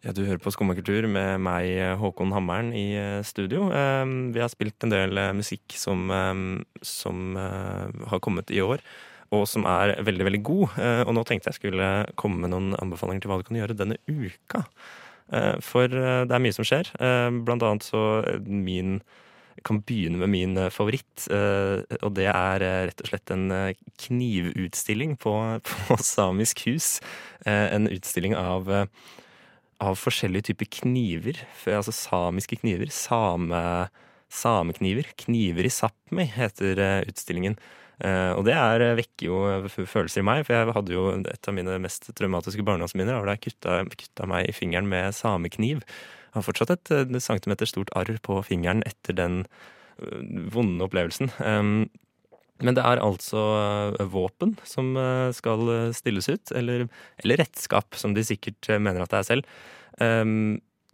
Ja, 0.01 0.13
Du 0.17 0.23
hører 0.25 0.41
på 0.41 0.49
Skummakultur 0.49 1.05
med 1.13 1.43
meg, 1.45 1.69
Håkon 2.01 2.33
Hammeren, 2.33 2.73
i 2.73 2.95
eh, 2.97 3.21
studio. 3.23 3.67
Eh, 3.69 4.07
Vi 4.33 4.41
har 4.41 4.49
spilt 4.49 4.81
en 4.85 4.95
del 4.95 5.19
eh, 5.21 5.35
musikk 5.37 5.77
som, 5.77 6.09
eh, 6.11 6.65
som 6.81 7.37
eh, 7.37 8.09
har 8.09 8.23
kommet 8.25 8.51
i 8.51 8.63
år, 8.65 8.81
og 9.31 9.47
som 9.47 9.67
er 9.71 9.95
veldig, 10.03 10.27
veldig 10.27 10.43
god. 10.47 10.77
Eh, 10.83 11.03
Og 11.07 11.15
nå 11.15 11.23
tenkte 11.27 11.53
jeg 11.53 11.61
skulle 11.61 11.89
komme 12.19 12.43
med 12.43 12.51
noen 12.55 12.75
anbefalinger 12.83 13.23
til 13.25 13.31
hva 13.31 13.39
du 13.41 13.47
kan 13.47 13.61
gjøre 13.61 13.79
denne 13.79 13.99
uka. 14.11 14.65
Eh, 15.31 15.57
For 15.63 15.87
eh, 15.87 16.25
det 16.27 16.35
er 16.35 16.43
mye 16.43 16.57
som 16.57 16.67
skjer. 16.67 16.91
Blant 17.47 17.63
annet 17.67 17.87
så 17.87 18.03
min 18.47 19.01
kan 19.67 19.83
begynne 19.85 20.17
med 20.23 20.31
min 20.33 20.57
favoritt, 20.73 21.27
og 21.29 22.13
det 22.17 22.31
er 22.31 22.63
rett 22.89 23.03
og 23.03 23.11
slett 23.11 23.33
en 23.35 23.51
knivutstilling 24.01 25.19
på, 25.21 25.35
på 25.69 25.97
Samisk 26.01 26.63
hus. 26.65 26.95
En 27.45 27.91
utstilling 27.91 28.39
av 28.41 28.71
av 29.81 29.97
forskjellige 29.97 30.51
typer 30.51 30.69
kniver. 30.81 31.43
Altså 31.67 31.93
samiske 31.93 32.57
kniver. 32.61 32.89
Same, 32.93 33.61
samekniver. 34.33 35.13
Kniver 35.25 35.69
i 35.69 35.73
Sápmi 35.73 36.27
heter 36.29 36.81
utstillingen. 37.09 37.57
Eh, 38.01 38.33
og 38.33 38.45
det 38.49 38.55
er, 38.57 38.85
eh, 38.85 38.99
vekker 38.99 39.27
jo 39.27 39.41
følelser 39.69 40.23
i 40.23 40.27
meg, 40.27 40.45
for 40.47 40.57
jeg 40.57 40.75
hadde 40.77 40.95
jo 40.95 41.07
et 41.21 41.49
av 41.49 41.57
mine 41.57 41.79
mest 41.83 42.11
traumatiske 42.17 42.65
barndomsminner 42.65 43.21
da 43.21 43.37
jeg 43.37 43.51
kutta, 43.51 43.83
kutta 43.93 44.29
meg 44.31 44.49
i 44.49 44.57
fingeren 44.57 44.89
med 44.89 45.13
samekniv. 45.17 45.85
Jeg 46.31 46.39
har 46.39 46.47
fortsatt 46.47 46.71
et 46.77 46.95
et 46.95 47.23
centimeter 47.23 47.67
stort 47.67 47.91
arr 47.97 48.19
på 48.23 48.39
fingeren 48.47 48.83
etter 48.87 49.17
den 49.17 49.45
eh, 50.01 50.23
vonde 50.55 50.87
opplevelsen. 50.87 51.33
Um, 51.41 51.91
men 52.61 52.77
det 52.77 52.85
er 52.85 53.01
altså 53.03 53.41
eh, 53.99 54.09
våpen 54.13 54.57
som 54.69 54.93
eh, 54.99 55.31
skal 55.37 55.69
eh, 55.73 55.93
stilles 55.97 56.29
ut, 56.29 56.53
eller, 56.57 56.87
eller 57.23 57.41
redskap, 57.41 57.97
som 57.97 58.15
de 58.17 58.25
sikkert 58.27 58.69
eh, 58.69 58.81
mener 58.83 59.05
at 59.05 59.15
det 59.15 59.21
er 59.21 59.29
selv. 59.31 59.55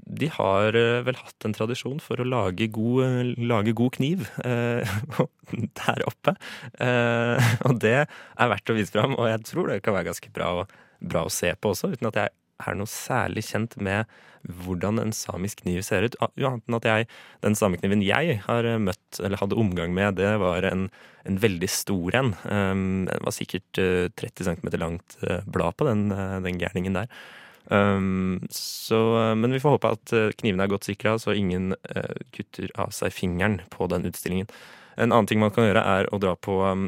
De 0.07 0.29
har 0.31 0.77
eh, 0.79 1.01
vel 1.07 1.17
hatt 1.19 1.47
en 1.49 1.55
tradisjon 1.57 1.99
for 2.03 2.21
å 2.23 2.27
lage 2.29 2.69
god, 2.71 3.01
eh, 3.07 3.31
lage 3.51 3.75
god 3.77 3.97
kniv 3.99 4.27
eh, 4.47 4.87
der 5.83 6.05
oppe. 6.07 6.37
Og 7.67 7.81
det 7.83 7.97
er 8.07 8.51
verdt 8.53 8.71
å 8.71 8.77
vise 8.79 8.95
fram, 8.95 9.17
og 9.19 9.27
jeg 9.33 9.43
tror 9.51 9.73
det 9.73 9.81
kan 9.85 9.97
være 9.97 10.11
ganske 10.13 10.31
bra, 10.35 10.53
å- 10.63 10.69
bra 11.03 11.27
å 11.27 11.33
se 11.33 11.51
på 11.59 11.73
også, 11.75 11.91
uten 11.97 12.09
at 12.13 12.21
jeg 12.23 12.35
er 12.67 12.79
noe 12.79 12.89
særlig 12.89 13.43
kjent 13.51 13.75
med 13.85 14.07
hvordan 14.63 15.01
en 15.03 15.11
samisk 15.13 15.65
kniv 15.65 15.83
ser 15.85 16.07
ut. 16.07 16.15
Ah, 16.23 16.31
annet 16.39 16.63
enn 16.71 16.77
at 16.79 16.87
jeg, 16.87 17.09
den 17.43 17.57
samekniven 17.59 18.05
jeg 18.07 18.39
har 18.47 18.69
møtt, 18.79 19.19
eller 19.19 19.41
hadde 19.43 19.59
omgang 19.59 19.91
med, 19.97 20.17
det 20.21 20.31
var 20.41 20.63
en, 20.71 20.87
en 21.27 21.41
veldig 21.43 21.69
stor 21.69 22.15
en. 22.23 22.31
Um, 22.47 22.85
det 23.11 23.19
var 23.27 23.35
sikkert 23.35 23.83
eh, 23.83 24.07
30 24.15 24.47
cm 24.53 24.71
langt 24.79 25.19
blad 25.51 25.75
på 25.77 25.89
den, 25.91 26.07
den 26.47 26.63
gærningen 26.63 26.95
der. 27.03 27.11
Um, 27.67 28.41
så, 28.55 29.01
eh, 29.21 29.35
men 29.35 29.55
vi 29.55 29.61
får 29.63 29.77
håpe 29.77 29.95
at 29.97 30.13
eh, 30.15 30.33
knivene 30.39 30.67
er 30.67 30.71
godt 30.71 30.87
sikra, 30.87 31.17
så 31.19 31.35
ingen 31.35 31.73
uh, 31.75 32.19
kutter 32.37 32.71
av 32.79 32.93
seg 32.95 33.15
fingeren 33.15 33.61
på 33.73 33.89
den 33.91 34.07
utstillingen. 34.07 34.51
En 34.97 35.11
annen 35.11 35.27
ting 35.29 35.43
man 35.43 35.53
kan 35.55 35.67
gjøre, 35.67 35.83
er 35.83 36.09
å 36.15 36.21
dra 36.23 36.37
på 36.39 36.61
um, 36.63 36.87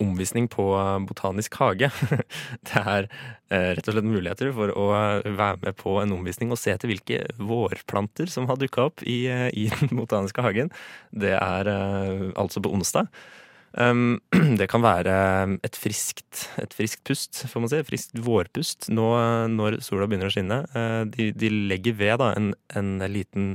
omvisning 0.00 0.48
på 0.48 0.64
Botanisk 1.08 1.56
hage. 1.60 1.90
det 2.68 2.80
er 2.80 3.08
eh, 3.50 3.70
rett 3.76 3.88
og 3.88 3.96
slett 3.96 4.08
muligheter 4.08 4.52
for 4.56 4.72
å 4.76 4.86
være 5.24 5.60
med 5.64 5.78
på 5.80 5.96
en 6.02 6.14
omvisning 6.16 6.52
og 6.52 6.60
se 6.60 6.74
etter 6.74 6.90
hvilke 6.90 7.22
vårplanter 7.40 8.30
som 8.30 8.48
har 8.50 8.60
dukka 8.60 8.88
opp 8.90 9.04
i, 9.04 9.22
i 9.28 9.68
den 9.80 9.94
botaniske 9.98 10.44
hagen. 10.44 10.72
Det 11.10 11.36
er 11.36 11.72
eh, 11.72 12.26
altså 12.40 12.62
på 12.64 12.72
onsdag. 12.76 13.10
Um, 13.72 14.18
det 14.58 14.66
kan 14.70 14.82
være 14.82 15.12
et 15.66 15.76
friskt, 15.78 16.48
et 16.58 16.72
friskt 16.74 17.04
pust, 17.06 17.42
får 17.50 17.62
man 17.62 17.70
si. 17.70 17.78
Et 17.78 17.90
friskt 17.90 18.16
vårpust 18.24 18.88
nå 18.90 19.10
eh, 19.18 19.44
når 19.52 19.78
sola 19.86 20.08
begynner 20.10 20.30
å 20.30 20.34
skinne. 20.34 20.62
Eh, 20.74 21.02
De, 21.14 21.30
de 21.36 21.52
legger 21.70 21.94
ved 22.00 22.18
da, 22.22 22.32
en, 22.38 22.50
en 22.76 22.96
liten 23.12 23.54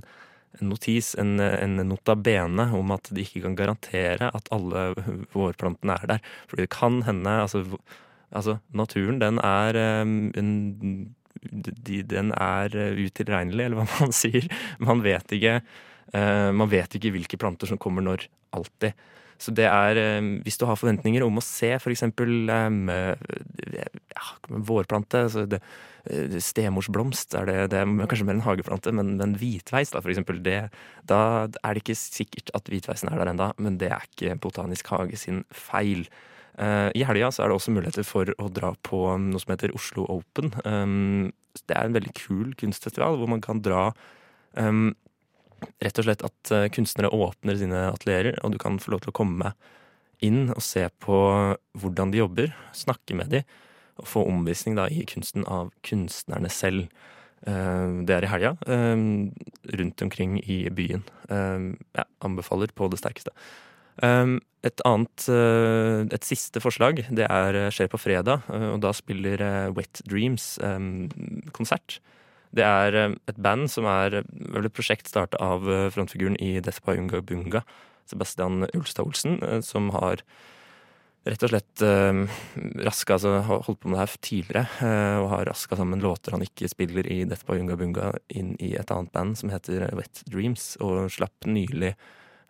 notis, 0.63 1.11
en, 1.19 1.35
en 1.43 1.81
nota 1.83 2.15
bene, 2.15 2.69
om 2.77 2.93
at 2.95 3.09
de 3.11 3.25
ikke 3.25 3.43
kan 3.43 3.57
garantere 3.59 4.29
at 4.31 4.47
alle 4.55 4.87
vårplantene 5.35 5.97
er 5.99 6.13
der. 6.13 6.29
Fordi 6.47 6.63
det 6.63 6.71
kan 6.75 7.01
hende 7.07 7.33
Altså, 7.41 7.65
altså 8.31 8.59
naturen, 8.71 9.19
den 9.19 9.41
er 9.43 9.81
um, 10.03 10.31
en 10.39 10.53
de, 11.45 11.99
den 12.07 12.31
er 12.31 12.71
utilregnelig, 12.95 13.65
eller 13.67 13.81
hva 13.81 13.87
man 13.99 14.15
sier. 14.15 14.47
Man 14.79 15.03
vet 15.05 15.35
ikke 15.35 15.59
uh, 15.59 16.51
Man 16.55 16.71
vet 16.71 16.95
ikke 16.95 17.11
hvilke 17.13 17.37
planter 17.41 17.69
som 17.69 17.81
kommer 17.81 18.05
når, 18.05 18.29
alltid. 18.55 18.95
Så 19.41 19.51
det 19.55 19.65
er 19.67 19.99
um, 20.19 20.29
Hvis 20.45 20.57
du 20.57 20.65
har 20.67 20.79
forventninger 20.79 21.23
om 21.25 21.39
å 21.39 21.43
se 21.43 21.73
eksempel 21.75 22.49
um, 22.49 22.89
ja, 24.15 24.27
vårplante 24.47 25.25
altså 25.27 25.45
det, 25.49 25.59
eh, 26.09 26.37
Stemorsblomst 26.41 27.35
er 27.37 27.49
det, 27.49 27.57
det 27.73 27.81
er 27.81 28.09
kanskje 28.09 28.27
mer 28.27 28.37
en 28.37 28.45
hageplante, 28.45 28.93
men, 28.95 29.15
men 29.19 29.35
hvitveis, 29.39 29.91
da, 29.93 30.01
for 30.03 30.13
eksempel, 30.13 30.41
det, 30.45 30.59
da 31.09 31.19
er 31.47 31.75
det 31.75 31.83
ikke 31.83 31.97
sikkert 31.99 32.53
at 32.57 32.71
hvitveisen 32.71 33.11
er 33.11 33.21
der 33.21 33.33
enda, 33.33 33.51
men 33.61 33.79
det 33.81 33.91
er 33.91 34.07
ikke 34.07 34.37
Botanisk 34.43 34.91
hage 34.93 35.19
sin 35.19 35.43
feil. 35.51 36.05
Eh, 36.55 36.89
I 36.95 37.05
helga 37.07 37.31
er 37.31 37.51
det 37.51 37.57
også 37.57 37.75
muligheter 37.75 38.07
for 38.07 38.31
å 38.39 38.51
dra 38.53 38.73
på 38.87 39.01
noe 39.21 39.43
som 39.43 39.55
heter 39.55 39.75
Oslo 39.75 40.07
Open. 40.11 40.53
Det 41.55 41.75
er 41.75 41.87
en 41.87 41.95
veldig 41.95 42.13
kul 42.17 42.53
kunstfestival 42.59 43.19
hvor 43.19 43.31
man 43.31 43.43
kan 43.43 43.61
dra 43.63 43.89
Rett 45.83 45.99
og 45.99 46.07
slett 46.07 46.23
at 46.25 46.51
eh, 46.53 46.67
kunstnere 46.73 47.11
åpner 47.13 47.57
sine 47.59 47.87
atelierer, 47.91 48.39
og 48.43 48.53
du 48.53 48.59
kan 48.61 48.79
få 48.81 48.93
lov 48.93 49.03
til 49.03 49.13
å 49.13 49.17
komme 49.17 49.53
inn 50.23 50.49
og 50.53 50.61
se 50.63 50.85
på 51.03 51.17
hvordan 51.79 52.13
de 52.13 52.21
jobber, 52.21 52.53
snakke 52.75 53.17
med 53.17 53.33
de, 53.33 53.43
og 53.99 54.07
få 54.09 54.23
omvisning 54.27 54.77
da 54.79 54.87
i 54.91 55.03
kunsten 55.07 55.45
av 55.51 55.71
kunstnerne 55.87 56.51
selv. 56.51 56.87
Eh, 57.47 57.87
Det 58.07 58.15
er 58.15 58.25
i 58.25 58.31
helga, 58.31 58.55
eh, 58.65 58.95
rundt 59.79 60.01
omkring 60.01 60.39
i 60.43 60.65
byen. 60.69 61.03
Jeg 61.29 62.05
anbefaler 62.21 62.73
på 62.75 62.89
det 62.89 62.99
sterkeste. 62.99 63.31
Et 64.65 64.81
annet, 64.83 65.29
et 66.11 66.25
siste 66.25 66.59
forslag, 66.59 67.05
det 67.15 67.27
er, 67.29 67.69
skjer 67.71 67.87
på 67.87 67.99
fredag, 68.01 68.43
og 68.49 68.81
da 68.81 68.91
spiller 68.91 69.71
Wet 69.71 70.01
Dreams 70.03 70.57
konsert. 71.55 72.01
Det 72.55 72.65
er 72.65 72.97
um, 73.09 73.15
et 73.29 73.39
band 73.41 73.69
som 73.71 73.87
er 73.89 74.21
uh, 74.21 74.33
vel 74.55 74.69
et 74.69 74.75
prosjekt 74.75 75.11
starta 75.11 75.39
av 75.43 75.67
uh, 75.67 75.87
frontfiguren 75.93 76.37
i 76.41 76.57
Death 76.63 76.83
by 76.85 76.97
Unga 77.01 77.21
Bunga, 77.25 77.63
Sebastian 78.09 78.67
Ulstad 78.77 79.07
Olsen, 79.07 79.39
som 79.65 79.89
har 79.95 80.21
rett 81.25 81.41
og 81.41 81.49
slett 81.49 81.81
raska, 82.85 83.15
altså 83.15 83.39
holdt 83.47 83.79
på 83.81 83.89
med 83.89 83.97
det 83.97 84.03
her 84.03 84.19
tidligere, 84.27 84.91
og 85.23 85.31
har 85.31 85.47
raska 85.49 85.73
sammen 85.79 86.03
låter 86.03 86.35
han 86.35 86.43
ikke 86.45 86.69
spiller 86.69 87.09
i 87.09 87.23
Death 87.25 87.47
by 87.47 87.57
Unga 87.63 87.79
Bunga, 87.79 88.11
inn 88.29 88.51
i 88.61 88.75
et 88.77 88.93
annet 88.93 89.09
band 89.09 89.39
som 89.41 89.49
heter 89.49 89.87
Wet 89.97 90.21
Dreams, 90.29 90.75
og 90.85 91.09
slapp 91.17 91.49
nylig 91.49 91.95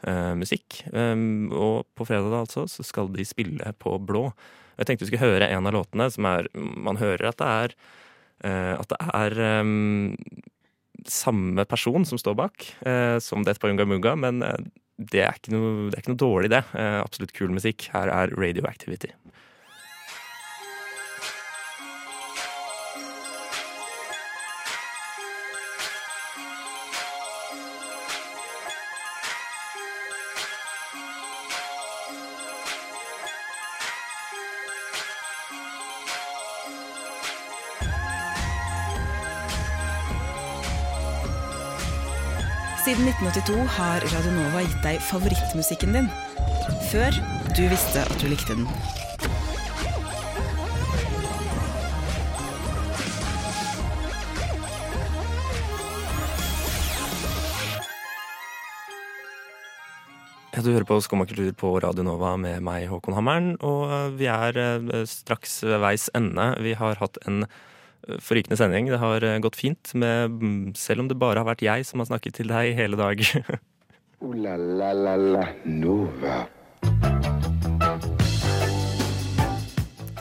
eh, 0.04 0.34
musikk. 0.36 0.82
Um, 0.91 1.52
og 1.56 1.86
på 1.96 2.08
fredag 2.08 2.32
da 2.34 2.44
altså, 2.44 2.65
så 2.68 2.86
skal 2.86 3.12
de 3.15 3.26
spille 3.28 3.74
på 3.80 3.98
Blå. 4.04 4.28
Jeg 4.76 4.89
tenkte 4.89 5.06
vi 5.06 5.13
skulle 5.13 5.30
høre 5.32 5.50
en 5.56 5.70
av 5.70 5.76
låtene 5.78 6.10
som 6.12 6.28
er 6.28 6.50
Man 6.54 7.00
hører 7.00 7.30
at 7.30 7.39
det 7.39 7.48
er 7.48 7.76
eh, 7.76 7.94
At 8.43 8.89
det 8.91 8.98
er 9.15 9.34
um, 9.63 10.15
samme 11.10 11.65
person 11.69 12.06
som 12.08 12.19
står 12.19 12.36
bak, 12.39 12.65
uh, 12.86 13.17
som 13.24 13.45
det 13.45 13.58
Unga 13.63 13.86
Munga, 13.86 14.15
men 14.15 14.41
eh, 14.43 14.58
det, 14.98 15.21
er 15.21 15.39
noe, 15.54 15.89
det 15.89 15.98
er 15.98 16.04
ikke 16.04 16.13
noe 16.13 16.24
dårlig, 16.24 16.52
det. 16.54 16.63
Eh, 16.74 17.00
absolutt 17.02 17.34
kul 17.36 17.54
musikk. 17.54 17.89
Her 17.93 18.12
er 18.13 18.34
Radioactivity. 18.36 19.12
Siden 42.86 43.08
1982 43.10 43.63
har 43.80 44.04
Radionova 44.12 44.60
gitt 44.62 44.84
deg 44.86 45.00
favorittmusikken 45.02 45.95
din. 45.95 46.10
Før 46.91 47.15
du 47.58 47.63
visste 47.71 48.04
at 48.06 48.19
du 48.21 48.28
likte 48.30 48.54
den. 48.54 48.67
Ja, 60.54 60.62
Du 60.62 60.69
hører 60.69 60.86
på 60.86 61.02
Skumma 61.02 61.26
kultur 61.26 61.50
på 61.58 61.80
Radio 61.82 62.06
Nova 62.06 62.38
med 62.38 62.62
meg, 62.62 62.86
Håkon 62.93 63.17
Hammeren. 63.17 63.56
Og 63.65 63.89
eh, 63.89 64.12
vi 64.21 64.30
er 64.30 64.62
eh, 64.62 65.02
straks 65.10 65.63
ved 65.65 65.82
veis 65.82 66.12
ende. 66.13 66.52
Vi 66.62 66.78
har 66.78 67.02
hatt 67.02 67.17
en 67.26 67.48
forrykende 68.22 68.58
sending. 68.60 68.89
Det 68.91 69.02
har 69.02 69.24
eh, 69.24 69.39
gått 69.44 69.60
fint, 69.60 69.94
med, 69.94 70.32
mm, 70.32 70.74
selv 70.80 71.04
om 71.04 71.10
det 71.12 71.20
bare 71.20 71.41
har 71.41 71.50
vært 71.50 71.65
jeg 71.65 71.88
som 71.88 72.04
har 72.04 72.10
snakket 72.12 72.39
til 72.41 72.52
deg 72.52 72.76
hele 72.78 73.00
dag. 73.00 73.24
Ula 74.26 74.56
la 74.58 74.91
la 74.94 75.15
la 75.15 75.15
la 75.15 75.48
Nova. 75.65 76.46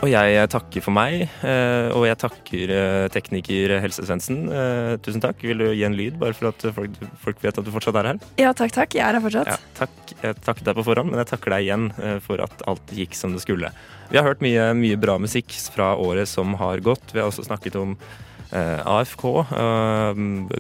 Og 0.04 0.10
jeg 0.12 0.48
takker 0.52 0.82
for 0.84 0.92
meg, 0.92 1.22
eh, 1.48 1.86
og 1.96 2.04
jeg 2.04 2.18
takker 2.20 2.72
eh, 2.74 3.04
tekniker 3.12 3.72
Helse 3.80 4.02
Svendsen. 4.04 4.42
Eh, 4.52 4.96
Tusen 5.00 5.22
takk. 5.24 5.40
Vil 5.40 5.62
du 5.62 5.70
gi 5.70 5.86
en 5.86 5.96
lyd, 5.96 6.18
bare 6.20 6.36
for 6.36 6.50
at 6.50 6.66
folk, 6.76 6.98
folk 7.22 7.40
vet 7.40 7.56
at 7.56 7.64
du 7.64 7.70
fortsatt 7.72 7.96
er 8.02 8.10
her? 8.10 8.20
Ja, 8.42 8.52
takk, 8.52 8.74
takk. 8.76 8.98
Jeg 8.98 9.06
er 9.06 9.16
her 9.16 9.24
fortsatt. 9.24 9.48
Ja, 9.48 9.56
takk. 9.78 10.12
Jeg 10.20 10.36
takket 10.44 10.68
deg 10.68 10.76
på 10.76 10.84
forhånd, 10.84 11.08
men 11.08 11.22
jeg 11.22 11.30
takker 11.32 11.56
deg 11.56 11.64
igjen 11.64 11.88
for 12.26 12.44
at 12.44 12.66
alt 12.68 12.92
gikk 12.92 13.16
som 13.16 13.32
det 13.32 13.40
skulle. 13.46 13.72
Vi 14.12 14.20
har 14.20 14.28
hørt 14.28 14.44
mye, 14.44 14.68
mye 14.76 15.00
bra 15.00 15.16
musikk 15.22 15.56
fra 15.72 15.94
året 15.96 16.28
som 16.28 16.52
har 16.60 16.84
gått. 16.84 17.14
Vi 17.14 17.22
har 17.22 17.32
også 17.32 17.46
snakket 17.48 17.80
om 17.80 17.96
AFK, 18.52 19.24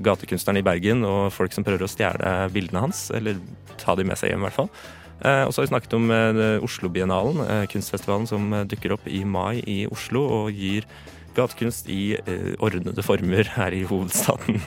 gatekunstneren 0.08 0.62
i 0.62 0.66
Bergen, 0.66 1.04
og 1.04 1.28
folk 1.36 1.52
som 1.52 1.66
prøver 1.66 1.84
å 1.84 1.92
stjele 1.92 2.36
bildene 2.54 2.86
hans. 2.88 3.10
Eller 3.12 3.36
ta 3.76 3.92
de 3.98 4.08
med 4.08 4.16
seg 4.16 4.32
hjem, 4.32 4.40
i 4.40 4.48
hvert 4.48 4.62
fall. 4.64 4.72
Eh, 5.22 5.44
og 5.46 5.52
så 5.52 5.60
har 5.60 5.68
vi 5.68 5.72
snakket 5.72 5.96
om 5.96 6.10
eh, 6.12 6.64
Oslo-biennalen, 6.64 7.42
eh, 7.46 7.64
kunstfestivalen 7.70 8.26
som 8.28 8.50
dukker 8.70 8.96
opp 8.96 9.06
i 9.08 9.22
mai 9.24 9.62
i 9.62 9.84
Oslo 9.86 10.24
og 10.40 10.58
gir 10.58 10.88
gatekunst 11.34 11.88
i 11.90 12.14
ordnede 12.62 13.02
former 13.02 13.48
her 13.56 13.74
i 13.74 13.80
hovedstaden. 13.90 14.60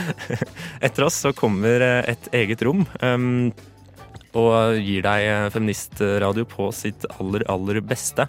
Etter 0.86 1.04
oss 1.04 1.18
så 1.26 1.34
kommer 1.36 1.84
et 1.84 2.30
eget 2.32 2.64
rom. 2.64 2.86
Um, 3.04 3.50
og 4.32 4.78
gir 4.80 5.04
deg 5.04 5.52
feministradio 5.52 6.46
på 6.48 6.70
sitt 6.72 7.04
aller, 7.18 7.44
aller 7.52 7.82
beste. 7.84 8.24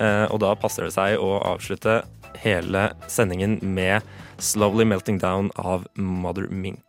Og 0.00 0.38
da 0.40 0.54
passer 0.56 0.86
det 0.86 0.94
seg 0.96 1.20
å 1.20 1.34
avslutte 1.44 1.98
hele 2.40 2.88
sendingen 3.04 3.58
med 3.60 4.00
'Slowly 4.40 4.88
Melting 4.88 5.20
Down' 5.20 5.52
av 5.60 5.84
Mother 6.00 6.48
Mink. 6.48 6.80